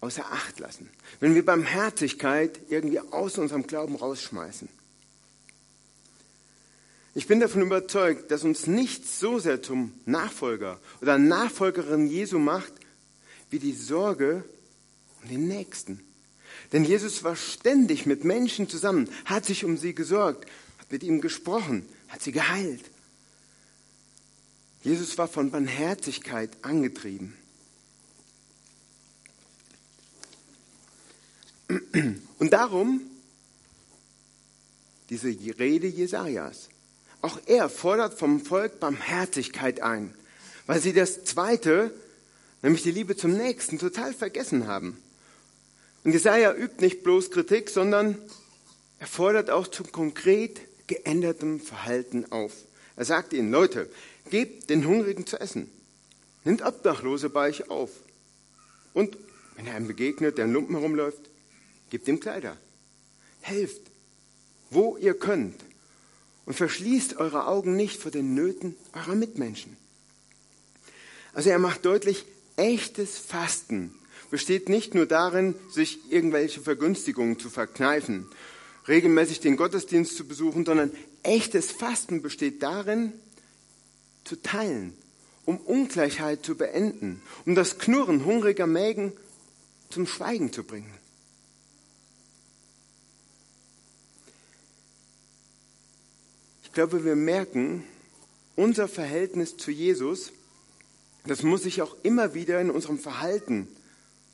außer 0.06 0.32
Acht 0.32 0.60
lassen, 0.60 0.90
wenn 1.20 1.36
wir 1.36 1.44
Barmherzigkeit 1.44 2.60
irgendwie 2.70 3.00
aus 3.00 3.38
unserem 3.38 3.68
Glauben 3.68 3.96
rausschmeißen. 3.96 4.70
Ich 7.16 7.28
bin 7.28 7.40
davon 7.40 7.62
überzeugt, 7.62 8.30
dass 8.30 8.44
uns 8.44 8.68
nichts 8.68 9.20
so 9.20 9.40
sehr 9.40 9.62
zum 9.62 9.94
Nachfolger 10.06 10.80
oder 11.02 11.18
Nachfolgerin 11.18 12.08
Jesu 12.08 12.40
macht, 12.40 12.74
wie 13.50 13.60
die 13.60 13.74
Sorge 13.74 14.44
um 15.24 15.30
den 15.30 15.48
Nächsten. 15.48 16.02
Denn 16.72 16.84
Jesus 16.84 17.24
war 17.24 17.36
ständig 17.36 18.06
mit 18.06 18.26
Menschen 18.26 18.70
zusammen, 18.70 19.10
hat 19.26 19.46
sich 19.46 19.64
um 19.64 19.78
sie 19.78 19.96
gesorgt, 19.96 20.50
hat 20.78 20.92
mit 20.92 21.04
ihm 21.04 21.22
gesprochen, 21.22 21.88
hat 22.10 22.22
sie 22.22 22.32
geheilt. 22.32 22.84
Jesus 24.84 25.18
war 25.18 25.28
von 25.28 25.52
Barmherzigkeit 25.52 26.52
angetrieben. 26.62 27.34
Und 32.40 32.54
darum 32.54 33.02
diese 35.10 35.28
Rede 35.60 35.88
Jesajas. 35.88 36.70
Auch 37.22 37.40
er 37.46 37.70
fordert 37.70 38.18
vom 38.18 38.40
Volk 38.40 38.80
Barmherzigkeit 38.80 39.82
ein, 39.82 40.14
weil 40.68 40.80
sie 40.80 40.94
das 40.94 41.24
Zweite, 41.24 41.92
nämlich 42.62 42.84
die 42.84 42.92
Liebe 42.92 43.16
zum 43.16 43.34
Nächsten, 43.34 43.80
total 43.80 44.14
vergessen 44.14 44.68
haben. 44.68 44.98
Und 46.04 46.12
Jesaja 46.12 46.54
übt 46.54 46.82
nicht 46.82 47.04
bloß 47.04 47.32
Kritik, 47.32 47.70
sondern 47.70 48.18
er 49.00 49.08
fordert 49.08 49.50
auch 49.50 49.68
zum 49.68 49.92
konkret 49.92 50.62
geändertem 50.88 51.60
Verhalten 51.60 52.32
auf. 52.32 52.54
Er 52.96 53.06
sagt 53.06 53.34
ihnen, 53.34 53.52
Leute, 53.52 53.90
gebt 54.30 54.70
den 54.70 54.86
Hungrigen 54.86 55.26
zu 55.26 55.40
essen. 55.40 55.70
Nimmt 56.44 56.62
Obdachlose 56.62 57.30
bei 57.30 57.50
euch 57.50 57.70
auf. 57.70 57.90
Und 58.94 59.18
wenn 59.56 59.66
er 59.68 59.76
einem 59.76 59.88
begegnet, 59.88 60.38
der 60.38 60.46
in 60.46 60.54
Lumpen 60.54 60.76
herumläuft, 60.76 61.22
gebt 61.96 62.10
ihm 62.10 62.20
Kleider. 62.20 62.58
Helft, 63.40 63.82
wo 64.70 64.98
ihr 64.98 65.14
könnt. 65.14 65.56
Und 66.46 66.54
verschließt 66.54 67.16
eure 67.16 67.48
Augen 67.48 67.78
nicht 67.78 68.02
vor 68.02 68.12
den 68.12 68.36
Nöten 68.36 68.76
eurer 68.92 69.16
Mitmenschen. 69.16 69.78
Also 71.34 71.52
er 71.52 71.58
macht 71.58 71.86
deutlich, 71.86 72.26
echtes 72.58 73.18
Fasten 73.18 73.96
besteht 74.30 74.68
nicht 74.68 74.94
nur 74.94 75.06
darin, 75.06 75.56
sich 75.72 76.12
irgendwelche 76.12 76.60
Vergünstigungen 76.60 77.40
zu 77.40 77.50
verkneifen, 77.50 78.26
regelmäßig 78.90 79.40
den 79.40 79.56
Gottesdienst 79.56 80.18
zu 80.18 80.28
besuchen, 80.28 80.66
sondern 80.66 80.92
echtes 81.24 81.72
Fasten 81.72 82.22
besteht 82.22 82.62
darin, 82.62 83.14
zu 84.26 84.36
teilen, 84.42 84.94
um 85.46 85.58
Ungleichheit 85.60 86.44
zu 86.46 86.56
beenden, 86.56 87.22
um 87.46 87.56
das 87.56 87.78
Knurren 87.78 88.26
hungriger 88.26 88.68
Mägen 88.68 89.14
zum 89.90 90.08
Schweigen 90.08 90.52
zu 90.52 90.66
bringen. 90.66 90.92
Glaube, 96.76 97.06
wir 97.06 97.16
merken, 97.16 97.84
unser 98.56 98.88
Verhältnis 98.88 99.58
zu 99.58 99.72
Jesus, 99.72 100.32
das 101.26 101.42
muss 101.42 101.64
sich 101.64 101.82
auch 101.82 101.96
immer 102.04 102.34
wieder 102.34 102.60
in 102.62 102.70
unserem 102.70 103.00
Verhalten 103.00 103.68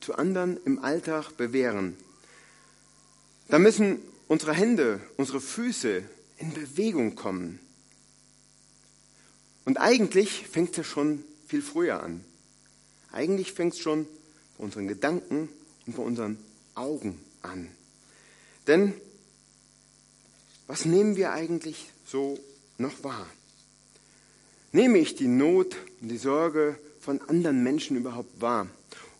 zu 0.01 0.15
anderen 0.15 0.60
im 0.65 0.79
Alltag 0.79 1.38
bewähren. 1.38 1.95
Da 3.48 3.60
müssen 3.60 4.00
unsere 4.27 4.53
Hände, 4.53 5.00
unsere 5.17 5.39
Füße 5.39 6.03
in 6.39 6.53
Bewegung 6.53 7.15
kommen. 7.15 7.60
Und 9.65 9.77
eigentlich 9.77 10.48
fängt 10.48 10.75
es 10.79 10.88
schon 10.88 11.24
viel 11.48 11.62
früher 11.62 12.01
an. 12.01 12.25
Eigentlich 13.12 13.53
fängt 13.53 13.74
es 13.74 13.79
schon 13.79 14.07
bei 14.57 14.63
unseren 14.63 14.88
Gedanken 14.88 15.48
und 15.86 15.95
bei 15.95 16.01
unseren 16.01 16.38
Augen 16.74 17.19
an. 17.43 17.69
Denn 18.65 18.93
was 20.65 20.86
nehmen 20.86 21.17
wir 21.17 21.33
eigentlich 21.33 21.91
so 22.12 22.38
noch 22.77 23.03
wahr? 23.03 23.27
Nehme 24.72 25.00
ich 25.00 25.15
die 25.15 25.27
Not 25.27 25.75
und 26.01 26.10
die 26.10 26.18
Sorge 26.18 26.77
von 27.00 27.22
anderen 27.22 27.63
Menschen 27.63 27.98
überhaupt 27.98 28.41
wahr? 28.41 28.68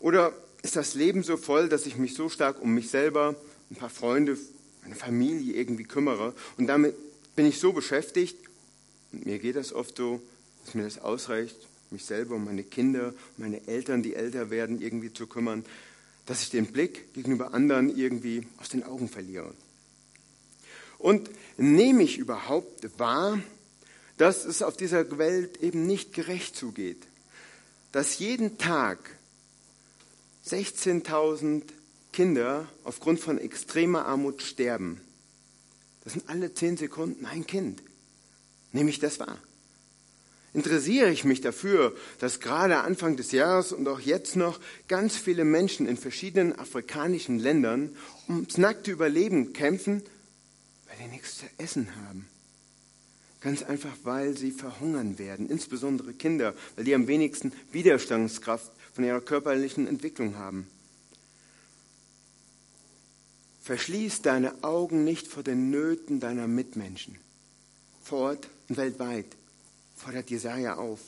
Oder 0.00 0.32
ist 0.62 0.76
das 0.76 0.94
Leben 0.94 1.22
so 1.22 1.36
voll, 1.36 1.68
dass 1.68 1.86
ich 1.86 1.96
mich 1.96 2.14
so 2.14 2.28
stark 2.28 2.62
um 2.62 2.72
mich 2.74 2.90
selber, 2.90 3.34
ein 3.70 3.76
paar 3.76 3.90
Freunde, 3.90 4.38
meine 4.82 4.94
Familie 4.94 5.54
irgendwie 5.54 5.84
kümmere. 5.84 6.34
Und 6.56 6.66
damit 6.66 6.94
bin 7.34 7.46
ich 7.46 7.58
so 7.58 7.72
beschäftigt, 7.72 8.36
und 9.12 9.26
mir 9.26 9.38
geht 9.38 9.56
das 9.56 9.72
oft 9.72 9.96
so, 9.96 10.20
dass 10.64 10.74
mir 10.74 10.84
das 10.84 10.98
ausreicht, 10.98 11.56
mich 11.90 12.04
selber 12.04 12.36
um 12.36 12.44
meine 12.44 12.62
Kinder, 12.62 13.14
meine 13.36 13.66
Eltern, 13.66 14.02
die 14.02 14.14
älter 14.14 14.50
werden, 14.50 14.80
irgendwie 14.80 15.12
zu 15.12 15.26
kümmern, 15.26 15.64
dass 16.26 16.42
ich 16.42 16.50
den 16.50 16.66
Blick 16.66 17.12
gegenüber 17.14 17.52
anderen 17.52 17.94
irgendwie 17.94 18.46
aus 18.58 18.68
den 18.68 18.84
Augen 18.84 19.08
verliere. 19.08 19.52
Und 21.02 21.28
nehme 21.56 22.04
ich 22.04 22.16
überhaupt 22.16 22.96
wahr, 22.96 23.40
dass 24.18 24.44
es 24.44 24.62
auf 24.62 24.76
dieser 24.76 25.18
Welt 25.18 25.60
eben 25.60 25.84
nicht 25.84 26.14
gerecht 26.14 26.54
zugeht, 26.54 27.08
dass 27.90 28.20
jeden 28.20 28.56
Tag 28.56 28.98
16.000 30.46 31.62
Kinder 32.12 32.68
aufgrund 32.84 33.18
von 33.18 33.38
extremer 33.38 34.06
Armut 34.06 34.42
sterben. 34.42 35.00
Das 36.04 36.12
sind 36.12 36.28
alle 36.28 36.54
zehn 36.54 36.76
Sekunden 36.76 37.26
ein 37.26 37.48
Kind. 37.48 37.82
Nehme 38.70 38.90
ich 38.90 39.00
das 39.00 39.18
wahr? 39.18 39.38
Interessiere 40.54 41.10
ich 41.10 41.24
mich 41.24 41.40
dafür, 41.40 41.96
dass 42.20 42.38
gerade 42.38 42.78
Anfang 42.78 43.16
des 43.16 43.32
Jahres 43.32 43.72
und 43.72 43.88
auch 43.88 44.00
jetzt 44.00 44.36
noch 44.36 44.60
ganz 44.86 45.16
viele 45.16 45.44
Menschen 45.44 45.88
in 45.88 45.96
verschiedenen 45.96 46.56
afrikanischen 46.56 47.40
Ländern 47.40 47.96
ums 48.28 48.56
nackte 48.56 48.92
Überleben 48.92 49.52
kämpfen, 49.52 50.02
Weil 50.92 51.06
die 51.06 51.12
nichts 51.12 51.38
zu 51.38 51.46
essen 51.56 51.88
haben. 52.06 52.28
Ganz 53.40 53.62
einfach, 53.62 53.96
weil 54.02 54.36
sie 54.36 54.50
verhungern 54.50 55.18
werden, 55.18 55.48
insbesondere 55.48 56.12
Kinder, 56.12 56.54
weil 56.76 56.84
die 56.84 56.94
am 56.94 57.06
wenigsten 57.06 57.50
Widerstandskraft 57.72 58.70
von 58.92 59.02
ihrer 59.02 59.22
körperlichen 59.22 59.86
Entwicklung 59.88 60.36
haben. 60.36 60.66
Verschließ 63.62 64.20
deine 64.20 64.62
Augen 64.62 65.02
nicht 65.02 65.28
vor 65.28 65.42
den 65.42 65.70
Nöten 65.70 66.20
deiner 66.20 66.46
Mitmenschen. 66.46 67.16
Vor 68.04 68.18
Ort 68.18 68.48
und 68.68 68.76
weltweit 68.76 69.26
fordert 69.96 70.28
Jesaja 70.28 70.74
auf. 70.74 71.00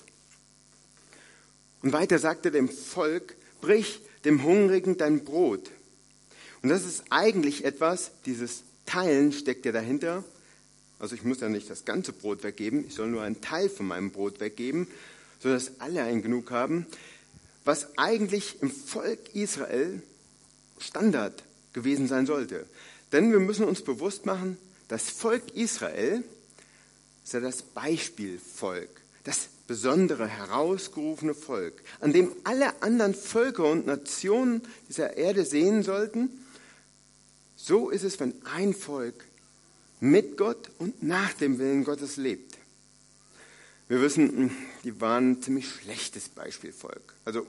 Und 1.83 1.93
weiter 1.93 2.19
sagt 2.19 2.47
er 2.47 2.53
dem 2.53 2.71
Volk, 2.71 3.37
brich 3.61 4.01
dem 4.25 4.45
Hungrigen 4.45 4.97
dein 4.97 5.25
Brot. 5.25 5.71
Und 6.63 6.71
das 6.71 6.87
ist 6.87 7.05
eigentlich 7.11 7.67
etwas, 7.67 8.13
dieses 8.25 8.63
Teilen 8.95 9.33
steckt 9.33 9.67
ja 9.67 9.73
dahinter. 9.73 10.23
Also 11.01 11.17
ich 11.17 11.25
muss 11.25 11.41
ja 11.41 11.49
nicht 11.49 11.69
das 11.69 11.85
ganze 11.85 12.13
Brot 12.13 12.45
weggeben, 12.45 12.87
ich 12.87 12.95
soll 12.95 13.09
nur 13.09 13.23
einen 13.23 13.41
Teil 13.41 13.69
von 13.69 13.87
meinem 13.87 14.13
Brot 14.13 14.39
weggeben, 14.39 14.87
sodass 15.41 15.81
alle 15.81 16.05
ein 16.05 16.23
genug 16.23 16.53
haben. 16.53 16.87
Was 17.65 17.99
eigentlich 17.99 18.63
im 18.63 18.71
Volk 18.71 19.35
Israel 19.35 20.01
Standard 20.79 21.43
gewesen 21.73 22.07
sein 22.07 22.25
sollte. 22.27 22.67
Denn 23.11 23.33
wir 23.33 23.41
müssen 23.41 23.65
uns 23.65 23.83
bewusst 23.83 24.27
machen, 24.27 24.59
das 24.87 25.11
Volk 25.11 25.43
Israel 25.55 26.23
ist 27.25 27.33
ja 27.33 27.41
das 27.41 27.63
Beispielvolk, 27.63 28.91
das 29.25 29.49
besondere, 29.67 30.29
herausgerufene 30.29 31.35
Volk, 31.35 31.83
an 31.99 32.13
dem 32.13 32.31
alle 32.45 32.81
anderen 32.81 33.15
Völker 33.15 33.69
und 33.69 33.87
Nationen 33.87 34.63
dieser 34.89 35.17
Erde 35.17 35.45
sehen 35.45 35.83
sollten, 35.83 36.31
so 37.65 37.89
ist 37.89 38.03
es, 38.03 38.21
wenn 38.21 38.35
ein 38.45 38.75
Volk 38.75 39.25
mit 39.99 40.37
Gott 40.37 40.71
und 40.79 41.03
nach 41.03 41.33
dem 41.33 41.59
Willen 41.59 41.85
Gottes 41.85 42.19
lebt. 42.19 42.59
Wir 43.89 44.03
wissen, 44.03 44.29
hm, 44.29 44.51
die 44.85 45.01
waren 45.01 45.31
ein 45.31 45.43
ziemlich 45.43 45.71
schlechtes 45.71 46.29
Beispielvolk. 46.29 47.15
Also, 47.25 47.47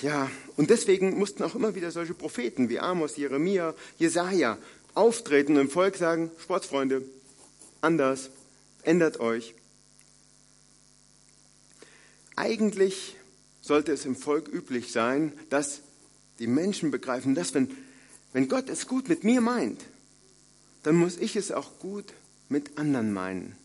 ja, 0.00 0.30
und 0.56 0.70
deswegen 0.70 1.18
mussten 1.18 1.42
auch 1.42 1.56
immer 1.56 1.74
wieder 1.74 1.90
solche 1.90 2.14
Propheten 2.14 2.68
wie 2.68 2.78
Amos, 2.78 3.16
Jeremia, 3.16 3.74
Jesaja 3.98 4.58
auftreten 4.94 5.54
und 5.54 5.62
im 5.62 5.70
Volk 5.70 5.96
sagen: 5.96 6.30
Sportsfreunde, 6.38 7.02
anders, 7.80 8.30
ändert 8.84 9.18
euch. 9.18 9.54
Eigentlich 12.36 13.16
sollte 13.60 13.90
es 13.90 14.04
im 14.04 14.14
Volk 14.14 14.46
üblich 14.46 14.92
sein, 14.92 15.32
dass 15.50 15.80
die 16.38 16.46
Menschen 16.46 16.92
begreifen, 16.92 17.34
dass 17.34 17.52
wenn, 17.52 17.76
wenn 18.36 18.48
Gott 18.48 18.68
es 18.68 18.86
gut 18.86 19.08
mit 19.08 19.24
mir 19.24 19.40
meint, 19.40 19.82
dann 20.82 20.94
muss 20.94 21.16
ich 21.16 21.36
es 21.36 21.52
auch 21.52 21.78
gut 21.78 22.12
mit 22.50 22.76
anderen 22.76 23.14
meinen. 23.14 23.56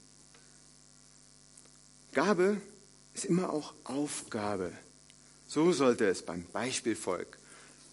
Gabe 2.14 2.56
ist 3.14 3.26
immer 3.26 3.50
auch 3.50 3.74
Aufgabe. 3.84 4.72
So 5.46 5.74
sollte 5.74 6.08
es 6.08 6.22
beim 6.22 6.46
Beispielvolk, 6.54 7.38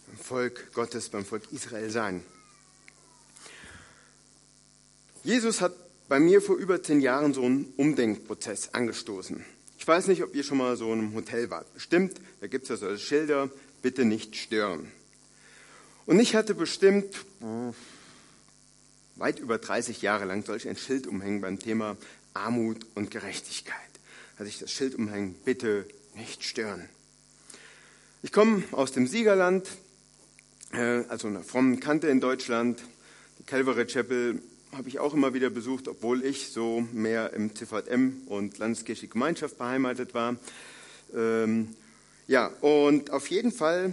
beim 0.06 0.18
Volk 0.18 0.72
Gottes, 0.72 1.08
beim 1.08 1.24
Volk 1.24 1.50
Israel 1.50 1.90
sein. 1.90 2.22
Jesus 5.24 5.60
hat 5.60 5.74
bei 6.08 6.20
mir 6.20 6.40
vor 6.40 6.58
über 6.58 6.80
zehn 6.80 7.00
Jahren 7.00 7.34
so 7.34 7.42
einen 7.42 7.72
Umdenkprozess 7.76 8.72
angestoßen. 8.72 9.44
Ich 9.78 9.88
weiß 9.88 10.06
nicht, 10.06 10.22
ob 10.22 10.32
ihr 10.32 10.44
schon 10.44 10.58
mal 10.58 10.76
so 10.76 10.92
in 10.92 11.00
einem 11.00 11.14
Hotel 11.14 11.50
wart. 11.50 11.74
Bestimmt, 11.74 12.20
da 12.40 12.46
gibt 12.46 12.62
es 12.62 12.68
ja 12.68 12.76
solche 12.76 13.04
Schilder, 13.04 13.50
bitte 13.82 14.04
nicht 14.04 14.36
stören. 14.36 14.92
Und 16.08 16.18
ich 16.20 16.34
hatte 16.34 16.54
bestimmt 16.54 17.04
weit 19.16 19.38
über 19.40 19.58
30 19.58 20.00
Jahre 20.00 20.24
lang 20.24 20.42
solch 20.42 20.66
ein 20.66 20.78
Schild 20.78 21.06
umhängen 21.06 21.42
beim 21.42 21.58
Thema 21.58 21.98
Armut 22.32 22.78
und 22.94 23.10
Gerechtigkeit. 23.10 23.76
Hatte 24.38 24.48
ich 24.48 24.58
das 24.58 24.72
Schild 24.72 24.94
umhängen, 24.94 25.34
bitte 25.44 25.84
nicht 26.16 26.44
stören. 26.44 26.88
Ich 28.22 28.32
komme 28.32 28.62
aus 28.72 28.92
dem 28.92 29.06
Siegerland, 29.06 29.68
äh, 30.72 31.04
also 31.10 31.28
einer 31.28 31.42
frommen 31.42 31.78
Kante 31.78 32.08
in 32.08 32.22
Deutschland. 32.22 32.80
Die 33.40 33.44
Calvary 33.44 33.84
Chapel 33.84 34.40
habe 34.72 34.88
ich 34.88 35.00
auch 35.00 35.12
immer 35.12 35.34
wieder 35.34 35.50
besucht, 35.50 35.88
obwohl 35.88 36.24
ich 36.24 36.48
so 36.48 36.88
mehr 36.94 37.34
im 37.34 37.54
CVM 37.54 38.22
und 38.28 38.56
Landeskirche 38.56 39.08
Gemeinschaft 39.08 39.58
beheimatet 39.58 40.14
war. 40.14 40.36
Ähm, 41.14 41.76
ja, 42.28 42.46
und 42.62 43.10
auf 43.10 43.28
jeden 43.28 43.52
Fall 43.52 43.92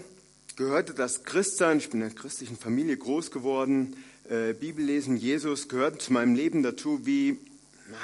gehörte 0.55 0.93
das 0.93 1.23
Christsein, 1.23 1.77
ich 1.77 1.89
bin 1.89 2.01
in 2.01 2.07
einer 2.07 2.15
christlichen 2.15 2.57
Familie 2.57 2.97
groß 2.97 3.31
geworden, 3.31 3.95
äh, 4.29 4.53
Bibellesen, 4.53 5.17
Jesus 5.17 5.67
gehörten 5.67 5.99
zu 5.99 6.13
meinem 6.13 6.35
Leben 6.35 6.63
dazu 6.63 7.05
wie 7.05 7.39
na, 7.89 7.97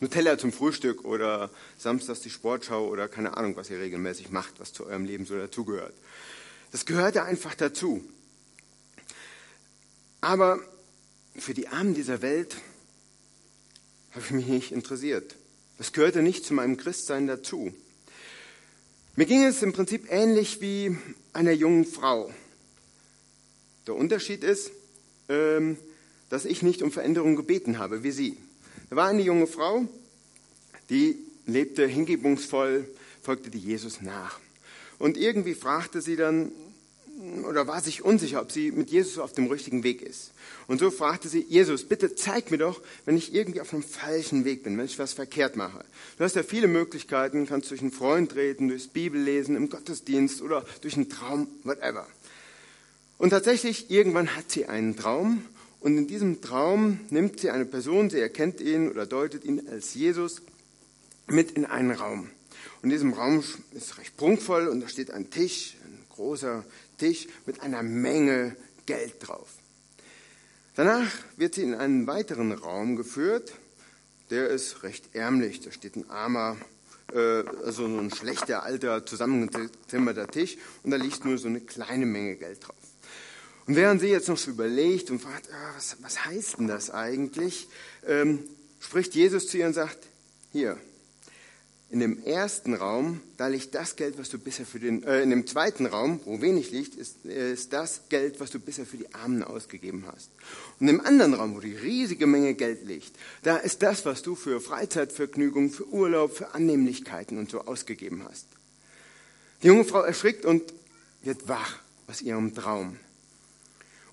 Nutella 0.00 0.38
zum 0.38 0.52
Frühstück 0.52 1.04
oder 1.04 1.50
samstags 1.76 2.20
die 2.20 2.30
Sportschau 2.30 2.86
oder 2.86 3.08
keine 3.08 3.36
Ahnung, 3.36 3.56
was 3.56 3.68
ihr 3.68 3.80
regelmäßig 3.80 4.30
macht, 4.30 4.60
was 4.60 4.72
zu 4.72 4.86
eurem 4.86 5.04
Leben 5.04 5.26
so 5.26 5.36
dazugehört. 5.36 5.94
Das 6.70 6.86
gehörte 6.86 7.24
einfach 7.24 7.54
dazu. 7.54 8.04
Aber 10.20 10.60
für 11.36 11.54
die 11.54 11.68
Armen 11.68 11.94
dieser 11.94 12.22
Welt 12.22 12.56
habe 14.12 14.24
ich 14.24 14.30
mich 14.30 14.46
nicht 14.46 14.72
interessiert. 14.72 15.34
Das 15.78 15.92
gehörte 15.92 16.22
nicht 16.22 16.44
zu 16.44 16.54
meinem 16.54 16.76
Christsein 16.76 17.26
dazu. 17.26 17.74
Mir 19.18 19.26
ging 19.26 19.42
es 19.42 19.64
im 19.64 19.72
Prinzip 19.72 20.06
ähnlich 20.12 20.60
wie 20.60 20.96
einer 21.32 21.50
jungen 21.50 21.84
Frau. 21.84 22.32
Der 23.88 23.96
Unterschied 23.96 24.44
ist, 24.44 24.70
ähm, 25.28 25.76
dass 26.28 26.44
ich 26.44 26.62
nicht 26.62 26.82
um 26.82 26.92
Veränderung 26.92 27.34
gebeten 27.34 27.80
habe 27.80 28.04
wie 28.04 28.12
sie. 28.12 28.36
Da 28.90 28.94
war 28.94 29.08
eine 29.08 29.22
junge 29.22 29.48
Frau, 29.48 29.88
die 30.88 31.16
lebte 31.46 31.84
hingebungsvoll, 31.84 32.88
folgte 33.20 33.50
die 33.50 33.58
Jesus 33.58 34.02
nach. 34.02 34.38
Und 35.00 35.16
irgendwie 35.16 35.54
fragte 35.54 36.00
sie 36.00 36.14
dann, 36.14 36.52
oder 37.44 37.66
war 37.66 37.80
sich 37.80 38.04
unsicher, 38.04 38.40
ob 38.40 38.52
sie 38.52 38.70
mit 38.70 38.90
Jesus 38.90 39.18
auf 39.18 39.32
dem 39.32 39.48
richtigen 39.48 39.82
Weg 39.82 40.02
ist. 40.02 40.32
Und 40.66 40.78
so 40.78 40.90
fragte 40.90 41.28
sie, 41.28 41.40
Jesus, 41.40 41.84
bitte 41.84 42.14
zeig 42.14 42.50
mir 42.50 42.58
doch, 42.58 42.80
wenn 43.04 43.16
ich 43.16 43.34
irgendwie 43.34 43.60
auf 43.60 43.72
einem 43.72 43.82
falschen 43.82 44.44
Weg 44.44 44.62
bin, 44.62 44.78
wenn 44.78 44.84
ich 44.84 44.98
was 44.98 45.14
verkehrt 45.14 45.56
mache. 45.56 45.84
Du 46.16 46.24
hast 46.24 46.36
ja 46.36 46.42
viele 46.42 46.68
Möglichkeiten, 46.68 47.46
kannst 47.46 47.70
durch 47.70 47.80
einen 47.80 47.90
Freund 47.90 48.36
reden, 48.36 48.68
durchs 48.68 48.88
Bibellesen, 48.88 49.56
im 49.56 49.68
Gottesdienst 49.68 50.42
oder 50.42 50.64
durch 50.80 50.94
einen 50.94 51.08
Traum, 51.08 51.48
whatever. 51.64 52.06
Und 53.18 53.30
tatsächlich, 53.30 53.90
irgendwann 53.90 54.36
hat 54.36 54.50
sie 54.50 54.66
einen 54.66 54.96
Traum 54.96 55.44
und 55.80 55.98
in 55.98 56.06
diesem 56.06 56.40
Traum 56.40 57.00
nimmt 57.10 57.40
sie 57.40 57.50
eine 57.50 57.64
Person, 57.64 58.10
sie 58.10 58.20
erkennt 58.20 58.60
ihn 58.60 58.88
oder 58.88 59.06
deutet 59.06 59.44
ihn 59.44 59.68
als 59.68 59.94
Jesus 59.94 60.42
mit 61.26 61.52
in 61.52 61.64
einen 61.64 61.90
Raum. 61.90 62.30
Und 62.80 62.84
in 62.84 62.90
diesem 62.90 63.12
Raum 63.12 63.42
ist 63.72 63.98
recht 63.98 64.16
prunkvoll 64.16 64.68
und 64.68 64.80
da 64.80 64.88
steht 64.88 65.10
ein 65.10 65.30
Tisch, 65.30 65.76
ein 65.84 65.98
großer 66.14 66.64
Tisch 66.98 67.28
mit 67.46 67.60
einer 67.60 67.82
Menge 67.82 68.56
Geld 68.86 69.14
drauf. 69.20 69.48
Danach 70.74 71.10
wird 71.36 71.54
sie 71.54 71.62
in 71.62 71.74
einen 71.74 72.06
weiteren 72.06 72.52
Raum 72.52 72.96
geführt, 72.96 73.52
der 74.30 74.48
ist 74.48 74.82
recht 74.82 75.14
ärmlich. 75.14 75.60
Da 75.60 75.72
steht 75.72 75.96
ein 75.96 76.08
armer, 76.10 76.56
äh, 77.12 77.18
also 77.64 77.88
so 77.88 77.98
ein 77.98 78.12
schlechter, 78.12 78.62
alter, 78.62 79.04
zusammengezimmerter 79.04 80.28
Tisch 80.28 80.56
und 80.82 80.90
da 80.90 80.96
liegt 80.96 81.24
nur 81.24 81.38
so 81.38 81.48
eine 81.48 81.60
kleine 81.60 82.06
Menge 82.06 82.36
Geld 82.36 82.66
drauf. 82.66 82.76
Und 83.66 83.76
während 83.76 84.00
sie 84.00 84.08
jetzt 84.08 84.28
noch 84.28 84.38
so 84.38 84.50
überlegt 84.50 85.10
und 85.10 85.20
fragt, 85.20 85.50
ah, 85.52 85.72
was, 85.74 85.96
was 86.00 86.24
heißt 86.24 86.58
denn 86.58 86.68
das 86.68 86.90
eigentlich, 86.90 87.68
ähm, 88.06 88.44
spricht 88.80 89.14
Jesus 89.14 89.48
zu 89.48 89.58
ihr 89.58 89.66
und 89.66 89.74
sagt, 89.74 89.98
hier, 90.52 90.78
in 91.90 92.00
dem 92.00 92.22
ersten 92.22 92.74
Raum, 92.74 93.22
da 93.38 93.46
liegt 93.46 93.74
das 93.74 93.96
Geld, 93.96 94.18
was 94.18 94.28
du 94.28 94.38
bisher 94.38 94.66
für 94.66 94.78
den, 94.78 95.02
äh, 95.04 95.22
in 95.22 95.30
dem 95.30 95.46
zweiten 95.46 95.86
Raum, 95.86 96.20
wo 96.26 96.42
wenig 96.42 96.70
liegt, 96.70 96.94
ist, 96.94 97.24
ist 97.24 97.72
das 97.72 98.02
Geld, 98.10 98.40
was 98.40 98.50
du 98.50 98.60
bisher 98.60 98.84
für 98.84 98.98
die 98.98 99.14
Armen 99.14 99.42
ausgegeben 99.42 100.04
hast. 100.06 100.30
Und 100.80 100.88
im 100.88 101.00
anderen 101.00 101.32
Raum, 101.32 101.56
wo 101.56 101.60
die 101.60 101.74
riesige 101.74 102.26
Menge 102.26 102.52
Geld 102.54 102.86
liegt, 102.86 103.12
da 103.42 103.56
ist 103.56 103.82
das, 103.82 104.04
was 104.04 104.20
du 104.20 104.34
für 104.34 104.60
Freizeitvergnügung, 104.60 105.70
für 105.70 105.88
Urlaub, 105.88 106.36
für 106.36 106.54
Annehmlichkeiten 106.54 107.38
und 107.38 107.50
so 107.50 107.62
ausgegeben 107.62 108.22
hast. 108.28 108.46
Die 109.62 109.68
junge 109.68 109.84
Frau 109.84 110.02
erschrickt 110.02 110.44
und 110.44 110.62
wird 111.22 111.48
wach 111.48 111.78
aus 112.06 112.20
ihrem 112.20 112.54
Traum. 112.54 112.98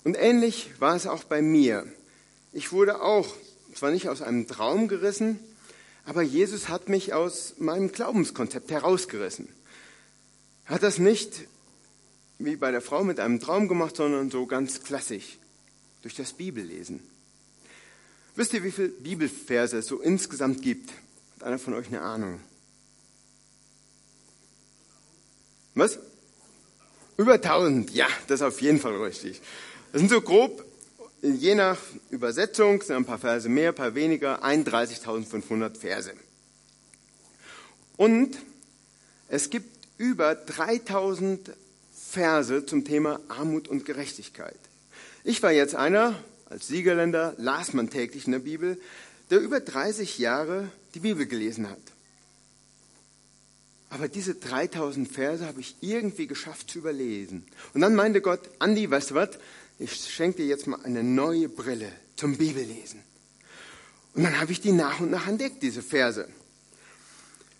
Und 0.02 0.16
ähnlich 0.18 0.70
war 0.78 0.96
es 0.96 1.06
auch 1.06 1.24
bei 1.24 1.42
mir. 1.42 1.86
Ich 2.54 2.72
wurde 2.72 3.02
auch, 3.02 3.28
zwar 3.74 3.90
nicht 3.90 4.08
aus 4.08 4.22
einem 4.22 4.46
Traum 4.46 4.88
gerissen, 4.88 5.38
aber 6.06 6.22
Jesus 6.22 6.68
hat 6.68 6.88
mich 6.88 7.12
aus 7.12 7.54
meinem 7.58 7.92
Glaubenskonzept 7.92 8.70
herausgerissen. 8.70 9.48
Hat 10.64 10.82
das 10.82 10.98
nicht 10.98 11.46
wie 12.38 12.56
bei 12.56 12.70
der 12.70 12.80
Frau 12.80 13.02
mit 13.02 13.18
einem 13.18 13.40
Traum 13.40 13.68
gemacht, 13.68 13.96
sondern 13.96 14.30
so 14.30 14.46
ganz 14.46 14.82
klassisch 14.82 15.38
durch 16.02 16.14
das 16.14 16.32
Bibellesen. 16.32 17.00
Wisst 18.36 18.52
ihr, 18.52 18.62
wie 18.62 18.70
viele 18.70 18.88
Bibelverse 18.88 19.78
es 19.78 19.86
so 19.86 20.00
insgesamt 20.00 20.62
gibt? 20.62 20.90
Hat 21.36 21.44
einer 21.44 21.58
von 21.58 21.74
euch 21.74 21.88
eine 21.88 22.02
Ahnung? 22.02 22.40
Was? 25.74 25.98
Über 27.16 27.34
1000, 27.34 27.90
ja, 27.90 28.06
das 28.28 28.40
ist 28.40 28.46
auf 28.46 28.60
jeden 28.60 28.78
Fall 28.78 28.96
richtig. 29.02 29.40
Das 29.92 30.00
sind 30.00 30.10
so 30.10 30.20
grob 30.20 30.64
je 31.22 31.54
nach 31.54 31.78
Übersetzung 32.10 32.82
sind 32.82 32.96
ein 32.96 33.04
paar 33.04 33.18
Verse 33.18 33.48
mehr, 33.48 33.70
ein 33.70 33.74
paar 33.74 33.94
weniger, 33.94 34.44
31.500 34.44 35.76
Verse. 35.76 36.12
Und 37.96 38.36
es 39.28 39.50
gibt 39.50 39.70
über 39.98 40.34
3000 40.34 41.52
Verse 42.10 42.66
zum 42.66 42.84
Thema 42.84 43.20
Armut 43.28 43.68
und 43.68 43.84
Gerechtigkeit. 43.84 44.58
Ich 45.24 45.42
war 45.42 45.52
jetzt 45.52 45.74
einer, 45.74 46.14
als 46.48 46.68
Siegerländer 46.68 47.34
las 47.38 47.72
man 47.72 47.90
täglich 47.90 48.26
in 48.26 48.32
der 48.32 48.38
Bibel, 48.38 48.80
der 49.30 49.40
über 49.40 49.60
30 49.60 50.18
Jahre 50.18 50.70
die 50.94 51.00
Bibel 51.00 51.26
gelesen 51.26 51.68
hat. 51.68 51.80
Aber 53.88 54.08
diese 54.08 54.34
3000 54.34 55.10
Verse 55.10 55.46
habe 55.46 55.60
ich 55.60 55.76
irgendwie 55.80 56.26
geschafft 56.26 56.70
zu 56.70 56.78
überlesen. 56.78 57.46
Und 57.72 57.80
dann 57.80 57.94
meinte 57.94 58.20
Gott, 58.20 58.40
Andi, 58.58 58.90
weißt 58.90 59.12
du 59.12 59.14
was? 59.14 59.30
Ich 59.78 59.94
schenke 59.94 60.38
dir 60.38 60.46
jetzt 60.46 60.66
mal 60.66 60.80
eine 60.84 61.02
neue 61.02 61.48
Brille 61.48 61.92
zum 62.16 62.36
Bibellesen. 62.36 63.02
Und 64.14 64.22
dann 64.22 64.40
habe 64.40 64.52
ich 64.52 64.60
die 64.60 64.72
nach 64.72 65.00
und 65.00 65.10
nach 65.10 65.28
entdeckt, 65.28 65.62
diese 65.62 65.82
Verse. 65.82 66.26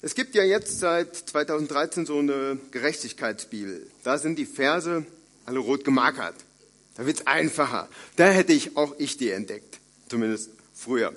Es 0.01 0.15
gibt 0.15 0.35
ja 0.35 0.43
jetzt 0.43 0.79
seit 0.79 1.15
2013 1.15 2.07
so 2.07 2.19
eine 2.19 2.59
Gerechtigkeitsbibel. 2.71 3.91
Da 4.03 4.19
sind 4.19 4.39
die 4.39 4.47
Verse 4.47 5.05
alle 5.45 5.59
rot 5.59 5.85
gemarkert. 5.85 6.37
Da 6.97 7.05
wird 7.05 7.21
es 7.21 7.27
einfacher. 7.27 7.89
Da 8.17 8.29
hätte 8.29 8.55
ich 8.55 8.77
auch 8.77 8.95
ich 8.99 9.19
die 9.19 9.31
entdeckt. 9.31 9.79
Zumindest 10.09 10.51
früher. 10.75 11.15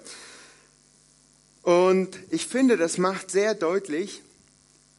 Und 1.62 2.18
ich 2.30 2.48
finde, 2.48 2.76
das 2.76 2.98
macht 2.98 3.32
sehr 3.32 3.54
deutlich, 3.54 4.22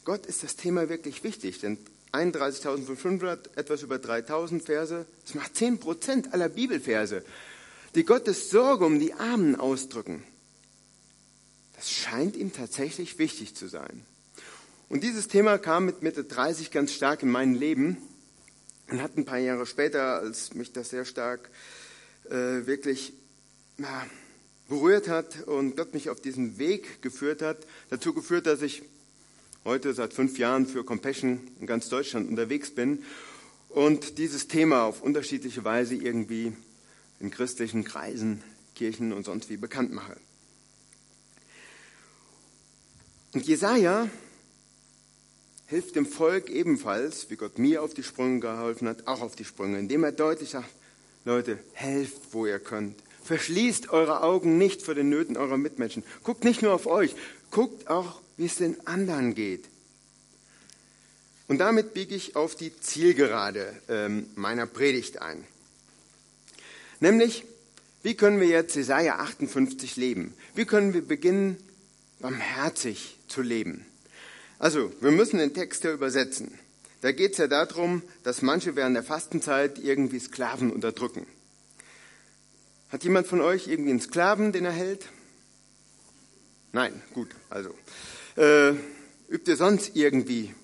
Gott 0.04 0.24
ist 0.26 0.42
das 0.42 0.56
Thema 0.56 0.88
wirklich 0.88 1.24
wichtig, 1.24 1.60
denn 1.60 1.78
31.500, 2.12 3.56
etwas 3.56 3.82
über 3.82 3.96
3.000 3.96 4.62
Verse, 4.62 5.06
das 5.24 5.34
macht 5.34 5.56
10 5.56 5.78
Prozent 5.78 6.32
aller 6.32 6.48
Bibelverse, 6.48 7.24
die 7.94 8.04
Gottes 8.04 8.50
Sorge 8.50 8.84
um 8.84 8.98
die 8.98 9.14
Armen 9.14 9.56
ausdrücken. 9.56 10.22
Das 11.76 11.90
scheint 11.90 12.36
ihm 12.36 12.52
tatsächlich 12.52 13.18
wichtig 13.18 13.54
zu 13.54 13.68
sein. 13.68 14.04
Und 14.88 15.04
dieses 15.04 15.28
Thema 15.28 15.56
kam 15.56 15.86
mit 15.86 16.02
Mitte 16.02 16.24
30 16.24 16.70
ganz 16.70 16.92
stark 16.92 17.22
in 17.22 17.30
mein 17.30 17.54
Leben 17.54 17.96
und 18.90 19.00
hat 19.00 19.16
ein 19.16 19.24
paar 19.24 19.38
Jahre 19.38 19.64
später, 19.64 20.18
als 20.18 20.52
mich 20.54 20.72
das 20.72 20.90
sehr 20.90 21.04
stark 21.04 21.48
äh, 22.28 22.66
wirklich 22.66 23.12
ja, 23.78 24.06
berührt 24.68 25.08
hat 25.08 25.46
und 25.46 25.76
Gott 25.76 25.94
mich 25.94 26.10
auf 26.10 26.20
diesen 26.20 26.58
Weg 26.58 27.02
geführt 27.02 27.40
hat, 27.40 27.58
dazu 27.88 28.12
geführt, 28.12 28.46
dass 28.46 28.62
ich 28.62 28.82
heute 29.64 29.92
seit 29.92 30.14
fünf 30.14 30.38
Jahren 30.38 30.66
für 30.66 30.84
Compassion 30.84 31.40
in 31.60 31.66
ganz 31.66 31.88
Deutschland 31.88 32.28
unterwegs 32.28 32.70
bin 32.70 33.02
und 33.68 34.18
dieses 34.18 34.48
Thema 34.48 34.84
auf 34.84 35.02
unterschiedliche 35.02 35.64
Weise 35.64 35.94
irgendwie 35.94 36.52
in 37.20 37.30
christlichen 37.30 37.84
Kreisen, 37.84 38.42
Kirchen 38.74 39.12
und 39.12 39.24
sonst 39.24 39.50
wie 39.50 39.56
bekannt 39.56 39.92
mache. 39.92 40.16
Und 43.32 43.46
Jesaja 43.46 44.08
hilft 45.66 45.94
dem 45.94 46.06
Volk 46.06 46.50
ebenfalls, 46.50 47.30
wie 47.30 47.36
Gott 47.36 47.58
mir 47.58 47.82
auf 47.82 47.94
die 47.94 48.02
Sprünge 48.02 48.40
geholfen 48.40 48.88
hat, 48.88 49.06
auch 49.06 49.20
auf 49.20 49.36
die 49.36 49.44
Sprünge, 49.44 49.78
indem 49.78 50.02
er 50.02 50.12
deutlich 50.12 50.50
sagt, 50.50 50.68
Leute, 51.24 51.58
helft, 51.74 52.32
wo 52.32 52.46
ihr 52.46 52.58
könnt. 52.58 52.96
Verschließt 53.22 53.90
eure 53.90 54.22
Augen 54.22 54.58
nicht 54.58 54.82
vor 54.82 54.94
den 54.94 55.10
Nöten 55.10 55.36
eurer 55.36 55.58
Mitmenschen. 55.58 56.02
Guckt 56.24 56.42
nicht 56.42 56.62
nur 56.62 56.72
auf 56.72 56.86
euch, 56.86 57.14
guckt 57.50 57.88
auch, 57.88 58.20
wie 58.40 58.46
es 58.46 58.55
den 58.55 58.87
anderen 58.87 59.35
geht. 59.35 59.66
Und 61.46 61.59
damit 61.59 61.92
biege 61.92 62.14
ich 62.14 62.37
auf 62.37 62.55
die 62.55 62.74
Zielgerade 62.81 63.79
ähm, 63.87 64.31
meiner 64.35 64.64
Predigt 64.64 65.20
ein. 65.20 65.44
Nämlich, 67.00 67.44
wie 68.03 68.14
können 68.14 68.40
wir 68.40 68.46
jetzt 68.46 68.76
Jesaja 68.76 69.18
58 69.18 69.96
leben? 69.96 70.33
Wie 70.55 70.64
können 70.64 70.94
wir 70.94 71.07
beginnen, 71.07 71.59
barmherzig 72.18 73.18
zu 73.29 73.42
leben? 73.42 73.85
Also, 74.59 74.90
wir 75.03 75.11
müssen 75.11 75.37
den 75.37 75.53
Text 75.53 75.85
ja 75.85 75.92
übersetzen. 75.92 76.59
Da 77.03 77.12
geht 77.12 77.33
es 77.33 77.38
ja 77.38 77.46
darum, 77.46 78.00
dass 78.22 78.40
manche 78.40 78.74
während 78.74 78.96
der 78.96 79.05
Fastenzeit 79.05 79.79
irgendwie 79.79 80.18
Sklaven 80.18 80.72
unterdrücken. 80.72 81.26
Hat 82.88 83.05
jemand 83.05 83.26
von 83.26 83.42
euch 83.42 83.68
irgendwie 83.68 83.90
einen 83.90 84.00
Sklaven, 84.00 84.53
den 84.53 84.64
er 84.64 84.72
hält? 84.72 85.09
Nein, 86.72 87.03
gut, 87.12 87.29
also. 87.50 87.74
Äh, 88.40 88.70
übt 89.29 89.50
ihr 89.50 89.57
sonst 89.59 89.96
irgendwie 89.96 90.55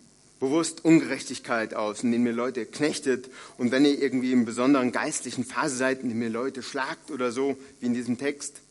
bewusst 0.41 0.83
Ungerechtigkeit 0.83 1.75
aus, 1.75 2.03
indem 2.05 2.25
ihr 2.25 2.33
Leute 2.33 2.65
knechtet 2.65 3.29
und 3.59 3.71
wenn 3.71 3.85
ihr 3.85 4.01
irgendwie 4.01 4.33
in 4.33 4.47
besonderen 4.47 4.93
geistlichen 4.93 5.45
Phase 5.45 5.77
seid, 5.77 6.01
indem 6.01 6.23
ihr 6.23 6.31
Leute 6.31 6.63
schlagt 6.63 7.11
oder 7.11 7.33
so, 7.33 7.59
wie 7.81 7.87
in 7.87 7.93
diesem 7.93 8.17
Text? 8.17 8.63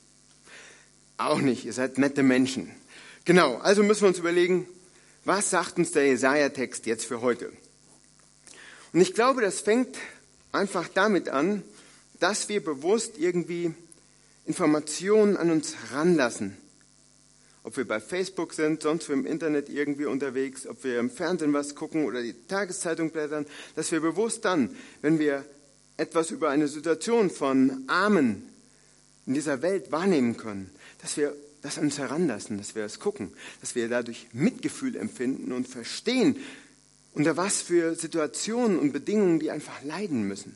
Auch 1.17 1.37
nicht, 1.37 1.65
ihr 1.65 1.73
seid 1.73 1.99
nette 1.99 2.23
Menschen. 2.23 2.71
Genau, 3.25 3.57
also 3.57 3.83
müssen 3.83 4.01
wir 4.01 4.07
uns 4.07 4.17
überlegen, 4.17 4.67
was 5.23 5.51
sagt 5.51 5.77
uns 5.77 5.91
der 5.91 6.07
Jesaja-Text 6.07 6.87
jetzt 6.87 7.05
für 7.05 7.21
heute? 7.21 7.53
Und 8.91 9.01
ich 9.01 9.13
glaube, 9.13 9.41
das 9.41 9.59
fängt 9.59 9.99
einfach 10.51 10.87
damit 10.87 11.29
an, 11.29 11.61
dass 12.19 12.49
wir 12.49 12.63
bewusst 12.63 13.19
irgendwie 13.19 13.71
Informationen 14.47 15.37
an 15.37 15.51
uns 15.51 15.75
ranlassen. 15.91 16.57
Ob 17.65 17.77
wir 17.77 17.87
bei 17.87 17.99
Facebook 17.99 18.53
sind, 18.53 18.83
sonst 18.83 19.09
im 19.09 19.25
Internet 19.25 19.69
irgendwie 19.69 20.05
unterwegs, 20.05 20.67
ob 20.67 20.83
wir 20.83 20.99
im 20.99 21.09
Fernsehen 21.09 21.51
was 21.51 21.73
gucken 21.73 22.05
oder 22.05 22.21
die 22.21 22.35
Tageszeitung 22.47 23.09
blättern, 23.09 23.47
dass 23.75 23.91
wir 23.91 24.01
bewusst 24.01 24.45
dann, 24.45 24.69
wenn 25.01 25.17
wir 25.17 25.43
etwas 25.97 26.29
über 26.29 26.51
eine 26.51 26.67
Situation 26.67 27.31
von 27.31 27.85
Armen 27.87 28.47
in 29.25 29.33
dieser 29.33 29.63
Welt 29.63 29.91
wahrnehmen 29.91 30.37
können, 30.37 30.69
dass 31.01 31.17
wir 31.17 31.35
das 31.63 31.79
an 31.79 31.85
uns 31.85 31.97
heranlassen, 31.97 32.59
dass 32.59 32.75
wir 32.75 32.83
es 32.83 32.99
gucken, 32.99 33.33
dass 33.61 33.73
wir 33.73 33.89
dadurch 33.89 34.27
Mitgefühl 34.31 34.95
empfinden 34.95 35.51
und 35.51 35.67
verstehen, 35.67 36.37
unter 37.13 37.35
was 37.35 37.63
für 37.63 37.95
Situationen 37.95 38.77
und 38.77 38.91
Bedingungen 38.93 39.39
die 39.39 39.49
einfach 39.49 39.81
leiden 39.81 40.27
müssen 40.27 40.55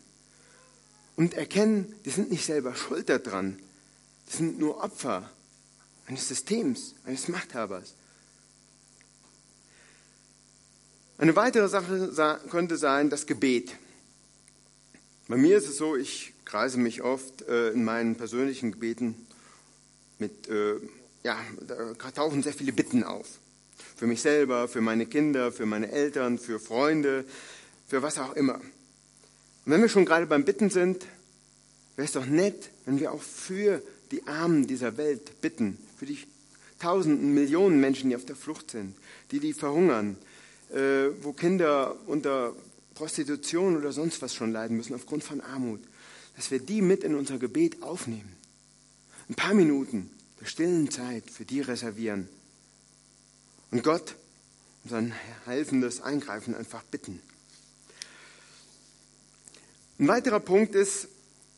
und 1.15 1.34
erkennen, 1.34 1.91
die 2.06 2.12
sind 2.12 2.30
nicht 2.30 2.45
selber 2.45 2.76
schuld 2.76 3.10
daran. 3.10 3.58
Die 4.32 4.38
sind 4.38 4.60
nur 4.60 4.84
Opfer 4.84 5.28
eines 6.10 6.28
Systems, 6.28 6.95
eines 7.06 7.28
Machthabers. 7.28 7.93
Eine 11.19 11.36
weitere 11.36 11.67
Sache 11.69 12.41
könnte 12.50 12.78
sein 12.78 13.10
das 13.10 13.28
Gebet. 13.28 13.76
Bei 15.28 15.38
mir 15.38 15.58
ist 15.58 15.67
es 15.67 15.78
so, 15.78 15.95
ich 15.95 16.34
kreise 16.45 16.80
mich 16.80 17.04
oft 17.04 17.43
äh, 17.43 17.69
in 17.69 17.84
meinen 17.84 18.15
persönlichen 18.15 18.72
Gebeten 18.72 19.28
mit, 20.17 20.48
äh, 20.50 20.78
ja, 21.24 21.38
da 21.67 21.93
tauchen 22.12 22.41
sehr 22.41 22.54
viele 22.54 22.74
Bitten 22.74 23.04
auf. 23.04 23.28
Für 23.95 24.08
mich 24.08 24.22
selber, 24.22 24.67
für 24.67 24.82
meine 24.82 25.06
Kinder, 25.06 25.52
für 25.52 25.67
meine 25.67 25.91
Eltern, 25.91 26.39
für 26.39 26.60
Freunde, 26.60 27.26
für 27.88 28.02
was 28.02 28.17
auch 28.17 28.34
immer. 28.36 28.56
Und 28.56 28.63
wenn 29.65 29.82
wir 29.82 29.89
schon 29.89 30.06
gerade 30.06 30.26
beim 30.26 30.45
Bitten 30.45 30.72
sind, 30.72 31.06
wäre 31.95 32.06
es 32.06 32.13
doch 32.13 32.26
nett, 32.26 32.72
wenn 32.86 33.00
wir 33.00 33.12
auch 33.12 33.22
für 33.22 33.84
die 34.12 34.26
Armen 34.28 34.67
dieser 34.67 34.98
Welt 34.98 35.41
bitten, 35.41 35.78
für 35.98 36.06
die 36.06 36.17
tausenden, 36.80 37.34
Millionen 37.34 37.80
Menschen, 37.80 38.10
die 38.10 38.15
auf 38.15 38.26
der 38.26 38.36
Flucht 38.36 38.72
sind, 38.72 38.95
die, 39.32 39.39
die 39.39 39.54
verhungern, 39.54 40.17
äh, 40.72 41.10
wo 41.22 41.34
Kinder 41.34 41.95
unter 42.08 42.56
Prostitution 42.95 43.78
oder 43.78 43.91
sonst 43.91 44.22
was 44.22 44.34
schon 44.34 44.52
leiden 44.52 44.78
müssen 44.78 44.95
aufgrund 44.95 45.24
von 45.24 45.41
Armut, 45.41 45.82
dass 46.36 46.52
wir 46.52 46.60
die 46.60 46.82
mit 46.82 47.04
in 47.04 47.15
unser 47.15 47.38
Gebet 47.38 47.82
aufnehmen. 47.82 48.36
Ein 49.30 49.36
paar 49.36 49.54
Minuten 49.54 50.10
der 50.39 50.45
stillen 50.45 50.89
Zeit 50.89 51.30
für 51.30 51.45
die 51.45 51.62
reservieren 51.62 52.30
und 53.72 53.84
Gott 53.84 54.15
um 54.84 54.89
sein 54.89 55.13
helfendes 55.45 56.02
Eingreifen 56.02 56.56
einfach 56.56 56.84
bitten. 56.84 57.22
Ein 60.00 60.08
weiterer 60.08 60.39
Punkt 60.39 60.76
ist, 60.76 61.10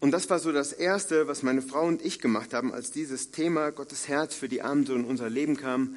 und 0.01 0.09
das 0.09 0.31
war 0.31 0.39
so 0.39 0.51
das 0.51 0.73
Erste, 0.73 1.27
was 1.27 1.43
meine 1.43 1.61
Frau 1.61 1.85
und 1.85 2.03
ich 2.03 2.19
gemacht 2.19 2.55
haben, 2.55 2.73
als 2.73 2.89
dieses 2.89 3.29
Thema 3.29 3.69
Gottes 3.69 4.07
Herz 4.07 4.33
für 4.33 4.49
die 4.49 4.63
Armen 4.63 4.83
so 4.83 4.95
in 4.95 5.05
unser 5.05 5.29
Leben 5.29 5.57
kam. 5.57 5.95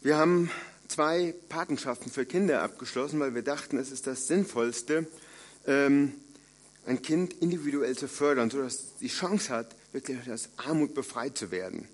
Wir 0.00 0.16
haben 0.16 0.50
zwei 0.88 1.34
Patenschaften 1.50 2.10
für 2.10 2.24
Kinder 2.24 2.62
abgeschlossen, 2.62 3.20
weil 3.20 3.34
wir 3.34 3.42
dachten, 3.42 3.76
es 3.76 3.92
ist 3.92 4.06
das 4.06 4.26
Sinnvollste, 4.26 5.06
ähm, 5.66 6.14
ein 6.86 7.02
Kind 7.02 7.34
individuell 7.34 7.94
zu 7.94 8.08
fördern, 8.08 8.48
sodass 8.48 8.74
es 8.74 8.96
die 9.02 9.08
Chance 9.08 9.50
hat, 9.50 9.76
wirklich 9.92 10.18
aus 10.30 10.48
Armut 10.56 10.94
befreit 10.94 11.36
zu 11.36 11.50
werden. 11.50 11.86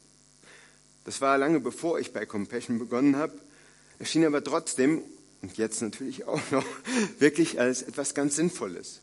Das 1.05 1.21
war 1.21 1.39
lange 1.39 1.59
bevor 1.59 1.99
ich 1.99 2.13
bei 2.13 2.25
Compassion 2.25 2.79
begonnen 2.79 3.17
habe. 3.17 3.33
Es 3.99 4.11
schien 4.11 4.25
aber 4.25 4.45
trotzdem, 4.45 5.03
und 5.41 5.57
jetzt 5.57 5.83
natürlich 5.83 6.25
auch 6.25 6.41
noch, 6.53 6.67
wirklich 7.19 7.59
als 7.59 7.83
etwas 7.83 8.15
ganz 8.15 8.37
Sinnvolles. 8.37 9.01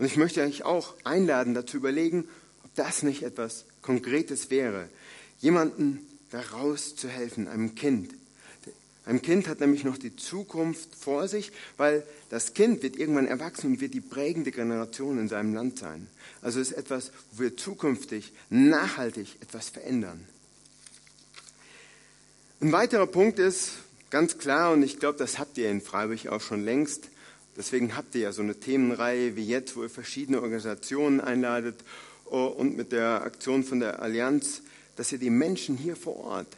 Und 0.00 0.06
ich 0.06 0.16
möchte 0.16 0.42
euch 0.42 0.64
auch 0.64 0.94
einladen, 1.04 1.54
dazu 1.54 1.76
überlegen, 1.76 2.26
ob 2.64 2.74
das 2.74 3.02
nicht 3.04 3.22
etwas 3.22 3.66
Konkretes 3.82 4.50
wäre, 4.50 4.88
jemanden 5.40 6.00
daraus 6.30 6.96
zu 6.96 7.08
helfen, 7.08 7.46
einem 7.46 7.74
Kind, 7.74 8.14
Ein 9.06 9.22
Kind 9.22 9.48
hat 9.48 9.60
nämlich 9.60 9.84
noch 9.84 9.98
die 9.98 10.14
Zukunft 10.14 10.94
vor 10.94 11.26
sich, 11.26 11.52
weil 11.76 12.04
das 12.28 12.54
Kind 12.54 12.82
wird 12.82 12.96
irgendwann 12.96 13.26
erwachsen 13.26 13.66
und 13.72 13.80
wird 13.80 13.92
die 13.92 14.00
prägende 14.00 14.52
Generation 14.52 15.18
in 15.18 15.28
seinem 15.28 15.54
Land 15.54 15.78
sein. 15.78 16.06
Also 16.42 16.60
ist 16.60 16.72
etwas, 16.72 17.10
wo 17.32 17.42
wir 17.42 17.56
zukünftig 17.56 18.32
nachhaltig 18.50 19.36
etwas 19.40 19.68
verändern. 19.68 20.24
Ein 22.60 22.72
weiterer 22.72 23.06
Punkt 23.06 23.38
ist 23.38 23.72
ganz 24.10 24.38
klar, 24.38 24.72
und 24.72 24.82
ich 24.82 24.98
glaube, 24.98 25.18
das 25.18 25.38
habt 25.38 25.58
ihr 25.58 25.70
in 25.70 25.80
Freiburg 25.80 26.26
auch 26.28 26.40
schon 26.40 26.64
längst, 26.64 27.08
deswegen 27.60 27.94
habt 27.94 28.14
ihr 28.14 28.22
ja 28.22 28.32
so 28.32 28.40
eine 28.40 28.58
Themenreihe 28.58 29.36
wie 29.36 29.46
jetzt, 29.46 29.76
wo 29.76 29.82
ihr 29.82 29.90
verschiedene 29.90 30.40
Organisationen 30.40 31.20
einladet 31.20 31.84
oh, 32.24 32.46
und 32.46 32.74
mit 32.74 32.90
der 32.90 33.22
Aktion 33.22 33.64
von 33.64 33.80
der 33.80 34.00
Allianz, 34.00 34.62
dass 34.96 35.12
ihr 35.12 35.18
die 35.18 35.28
Menschen 35.28 35.76
hier 35.76 35.94
vor 35.94 36.16
Ort 36.16 36.56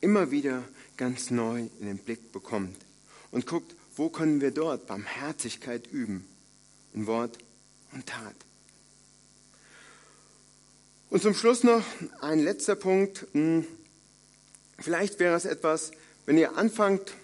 immer 0.00 0.30
wieder 0.30 0.62
ganz 0.96 1.32
neu 1.32 1.66
in 1.80 1.86
den 1.86 1.98
Blick 1.98 2.30
bekommt 2.30 2.76
und 3.32 3.44
guckt, 3.46 3.74
wo 3.96 4.08
können 4.08 4.40
wir 4.40 4.52
dort 4.52 4.86
Barmherzigkeit 4.86 5.88
üben, 5.88 6.28
in 6.94 7.08
Wort 7.08 7.38
und 7.90 8.06
Tat. 8.06 8.36
Und 11.10 11.22
zum 11.22 11.34
Schluss 11.34 11.64
noch 11.64 11.84
ein 12.20 12.38
letzter 12.38 12.76
Punkt. 12.76 13.26
Hm, 13.32 13.66
vielleicht 14.78 15.18
wäre 15.18 15.34
es 15.34 15.44
etwas, 15.44 15.90
wenn 16.24 16.38
ihr 16.38 16.56
anfangt, 16.56 17.14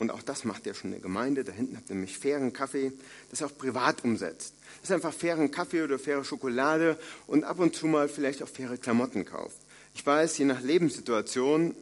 und 0.00 0.10
auch 0.10 0.22
das 0.22 0.44
macht 0.44 0.66
ja 0.66 0.74
schon 0.74 0.92
eine 0.92 1.00
Gemeinde, 1.00 1.44
da 1.44 1.52
hinten 1.52 1.76
habt 1.76 1.90
ihr 1.90 1.94
nämlich 1.94 2.18
fairen 2.18 2.52
Kaffee, 2.54 2.90
das 3.30 3.42
auch 3.42 3.56
privat 3.56 4.02
umsetzt. 4.02 4.54
Das 4.80 4.90
ist 4.90 4.92
einfach 4.92 5.12
fairen 5.12 5.50
Kaffee 5.50 5.82
oder 5.82 5.98
faire 5.98 6.24
Schokolade 6.24 6.98
und 7.26 7.44
ab 7.44 7.58
und 7.58 7.76
zu 7.76 7.86
mal 7.86 8.08
vielleicht 8.08 8.42
auch 8.42 8.48
faire 8.48 8.78
Klamotten 8.78 9.26
kauft. 9.26 9.58
Ich 9.94 10.04
weiß, 10.04 10.38
je 10.38 10.46
nach 10.46 10.62
Lebenssituation 10.62 11.76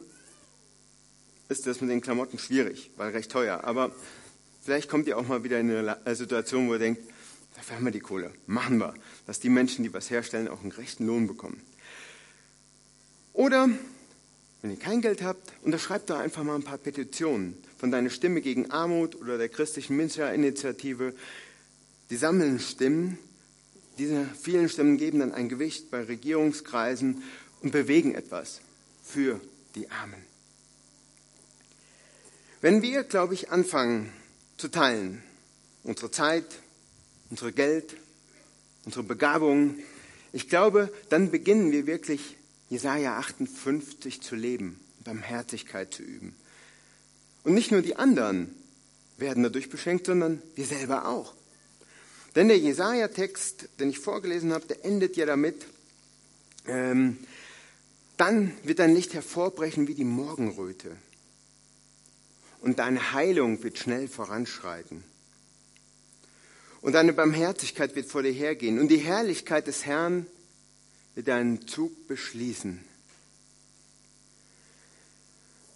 ist 1.47 1.65
das 1.65 1.79
mit 1.79 1.89
den 1.89 2.01
Klamotten 2.01 2.37
schwierig, 2.37 2.91
weil 2.97 3.11
recht 3.11 3.31
teuer. 3.31 3.63
Aber 3.63 3.95
vielleicht 4.61 4.89
kommt 4.89 5.07
ihr 5.07 5.17
auch 5.17 5.25
mal 5.25 5.45
wieder 5.45 5.57
in 5.57 5.71
eine 5.71 6.05
äh, 6.05 6.13
Situation, 6.13 6.67
wo 6.67 6.73
ihr 6.73 6.79
denkt, 6.79 7.01
dafür 7.55 7.77
haben 7.77 7.85
wir 7.85 7.91
die 7.91 8.01
Kohle, 8.01 8.33
machen 8.47 8.79
wir, 8.79 8.95
dass 9.27 9.39
die 9.39 9.49
Menschen, 9.49 9.83
die 9.83 9.93
was 9.93 10.09
herstellen, 10.09 10.49
auch 10.49 10.59
einen 10.59 10.71
gerechten 10.71 11.07
Lohn 11.07 11.25
bekommen. 11.25 11.61
Oder, 13.31 13.69
wenn 14.61 14.71
ihr 14.71 14.77
kein 14.77 15.01
Geld 15.01 15.21
habt, 15.23 15.51
unterschreibt 15.61 16.09
doch 16.09 16.17
einfach 16.17 16.43
mal 16.43 16.55
ein 16.55 16.63
paar 16.63 16.77
Petitionen 16.77 17.57
von 17.77 17.91
deiner 17.91 18.09
Stimme 18.09 18.41
gegen 18.41 18.71
Armut 18.71 19.15
oder 19.15 19.37
der 19.37 19.49
christlichen 19.49 19.95
Münchner-Initiative. 19.95 21.13
Die 22.09 22.17
sammeln 22.17 22.59
Stimmen, 22.59 23.17
diese 23.97 24.25
vielen 24.41 24.67
Stimmen 24.67 24.97
geben 24.97 25.19
dann 25.19 25.33
ein 25.33 25.47
Gewicht 25.47 25.89
bei 25.91 26.03
Regierungskreisen 26.03 27.23
und 27.61 27.71
bewegen 27.71 28.15
etwas 28.15 28.59
für 29.03 29.39
die 29.75 29.89
Armen. 29.91 30.29
Wenn 32.61 32.81
wir, 32.81 33.03
glaube 33.03 33.35
ich, 33.35 33.51
anfangen 33.51 34.11
zu 34.57 34.67
teilen, 34.67 35.23
unsere 35.83 36.11
Zeit, 36.11 36.45
unsere 37.29 37.53
Geld, 37.53 37.95
unsere 38.83 39.03
Begabungen, 39.03 39.79
ich 40.33 40.49
glaube, 40.49 40.91
dann 41.09 41.31
beginnen 41.31 41.71
wir 41.71 41.87
wirklich 41.87 42.35
Jesaja 42.69 43.17
58 43.17 44.21
zu 44.21 44.35
leben, 44.35 44.79
Barmherzigkeit 45.03 45.93
zu 45.93 46.03
üben. 46.03 46.35
Und 47.43 47.53
nicht 47.53 47.71
nur 47.71 47.81
die 47.81 47.95
anderen 47.95 48.53
werden 49.17 49.43
dadurch 49.43 49.69
beschenkt, 49.69 50.05
sondern 50.05 50.41
wir 50.55 50.65
selber 50.65 51.07
auch. 51.07 51.33
Denn 52.35 52.47
der 52.47 52.59
Jesaja-Text, 52.59 53.69
den 53.79 53.89
ich 53.89 53.99
vorgelesen 53.99 54.53
habe, 54.53 54.67
der 54.67 54.85
endet 54.85 55.17
ja 55.17 55.25
damit, 55.25 55.65
ähm, 56.67 57.17
dann 58.17 58.51
wird 58.63 58.79
dein 58.79 58.93
Licht 58.93 59.13
hervorbrechen 59.13 59.87
wie 59.87 59.95
die 59.95 60.03
Morgenröte 60.03 60.95
und 62.61 62.79
deine 62.79 63.13
Heilung 63.13 63.63
wird 63.63 63.77
schnell 63.77 64.07
voranschreiten. 64.07 65.03
Und 66.81 66.93
deine 66.93 67.13
Barmherzigkeit 67.13 67.95
wird 67.95 68.07
vor 68.07 68.23
dir 68.23 68.31
hergehen 68.31 68.79
und 68.79 68.89
die 68.89 68.97
Herrlichkeit 68.97 69.67
des 69.67 69.85
Herrn 69.85 70.27
wird 71.19 71.27
deinen 71.27 71.67
Zug 71.67 72.07
beschließen. 72.07 72.79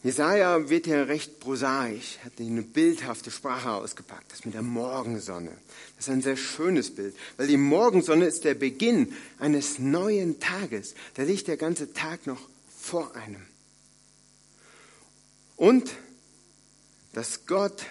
Jesaja 0.02 0.70
wird 0.70 0.86
hier 0.86 1.10
recht 1.10 1.42
prosaisch, 1.42 2.18
hat 2.24 2.40
eine 2.40 2.62
bildhafte 2.62 3.30
Sprache 3.30 3.72
ausgepackt, 3.72 4.32
das 4.32 4.46
mit 4.46 4.54
der 4.54 4.62
Morgensonne. 4.62 5.52
Das 5.98 6.08
ist 6.08 6.14
ein 6.14 6.22
sehr 6.22 6.38
schönes 6.38 6.96
Bild, 6.96 7.14
weil 7.36 7.48
die 7.48 7.58
Morgensonne 7.58 8.24
ist 8.24 8.46
der 8.46 8.54
Beginn 8.54 9.14
eines 9.38 9.80
neuen 9.80 10.40
Tages. 10.40 10.96
Da 11.16 11.24
liegt 11.24 11.50
der 11.50 11.58
ganze 11.58 11.92
Tag 11.92 12.26
noch 12.26 12.48
vor 12.80 13.14
einem. 13.14 13.46
Und 15.58 15.92
dass 17.12 17.46
Gott 17.48 17.84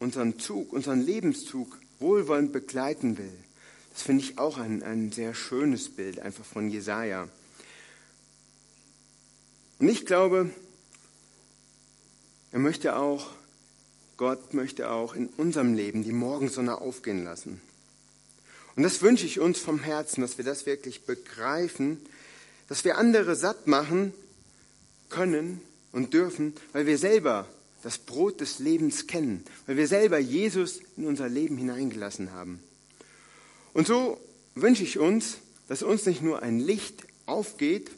unseren 0.00 0.38
Zug, 0.38 0.74
unseren 0.74 1.00
Lebenszug 1.00 1.78
wohlwollend 1.98 2.52
begleiten 2.52 3.16
will. 3.16 3.32
Das 3.92 4.02
finde 4.02 4.24
ich 4.24 4.38
auch 4.38 4.58
ein, 4.58 4.82
ein 4.82 5.12
sehr 5.12 5.34
schönes 5.34 5.88
Bild 5.88 6.20
einfach 6.20 6.44
von 6.44 6.70
Jesaja. 6.70 7.28
Und 9.78 9.88
ich 9.88 10.06
glaube, 10.06 10.50
er 12.50 12.58
möchte 12.58 12.96
auch, 12.96 13.30
Gott 14.16 14.54
möchte 14.54 14.90
auch 14.90 15.14
in 15.14 15.28
unserem 15.28 15.74
Leben 15.74 16.02
die 16.02 16.12
Morgensonne 16.12 16.80
aufgehen 16.80 17.24
lassen. 17.24 17.60
Und 18.74 18.82
das 18.82 19.02
wünsche 19.02 19.26
ich 19.26 19.40
uns 19.40 19.58
vom 19.58 19.80
Herzen, 19.80 20.20
dass 20.20 20.38
wir 20.38 20.44
das 20.44 20.66
wirklich 20.66 21.04
begreifen, 21.04 22.00
dass 22.68 22.84
wir 22.84 22.96
andere 22.96 23.34
satt 23.34 23.66
machen 23.66 24.12
können 25.08 25.60
und 25.92 26.14
dürfen, 26.14 26.54
weil 26.72 26.86
wir 26.86 26.98
selber 26.98 27.48
das 27.82 27.98
Brot 27.98 28.40
des 28.40 28.58
Lebens 28.58 29.06
kennen, 29.06 29.44
weil 29.66 29.76
wir 29.76 29.88
selber 29.88 30.18
Jesus 30.18 30.80
in 30.96 31.06
unser 31.06 31.28
Leben 31.28 31.56
hineingelassen 31.56 32.32
haben. 32.32 32.60
Und 33.78 33.86
so 33.86 34.18
wünsche 34.56 34.82
ich 34.82 34.98
uns, 34.98 35.38
dass 35.68 35.84
uns 35.84 36.04
nicht 36.04 36.20
nur 36.20 36.42
ein 36.42 36.58
Licht 36.58 37.06
aufgeht, 37.26 37.92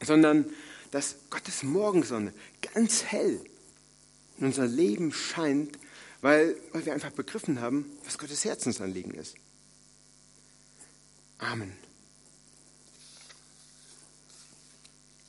sondern 0.00 0.44
dass 0.92 1.16
Gottes 1.30 1.64
Morgensonne 1.64 2.32
ganz 2.72 3.02
hell 3.02 3.40
in 4.38 4.46
unser 4.46 4.68
Leben 4.68 5.12
scheint, 5.12 5.80
weil, 6.20 6.54
weil 6.70 6.86
wir 6.86 6.92
einfach 6.92 7.10
begriffen 7.10 7.60
haben, 7.60 7.90
was 8.04 8.18
Gottes 8.18 8.44
Herzensanliegen 8.44 9.14
ist. 9.14 9.34
Amen. 11.38 11.72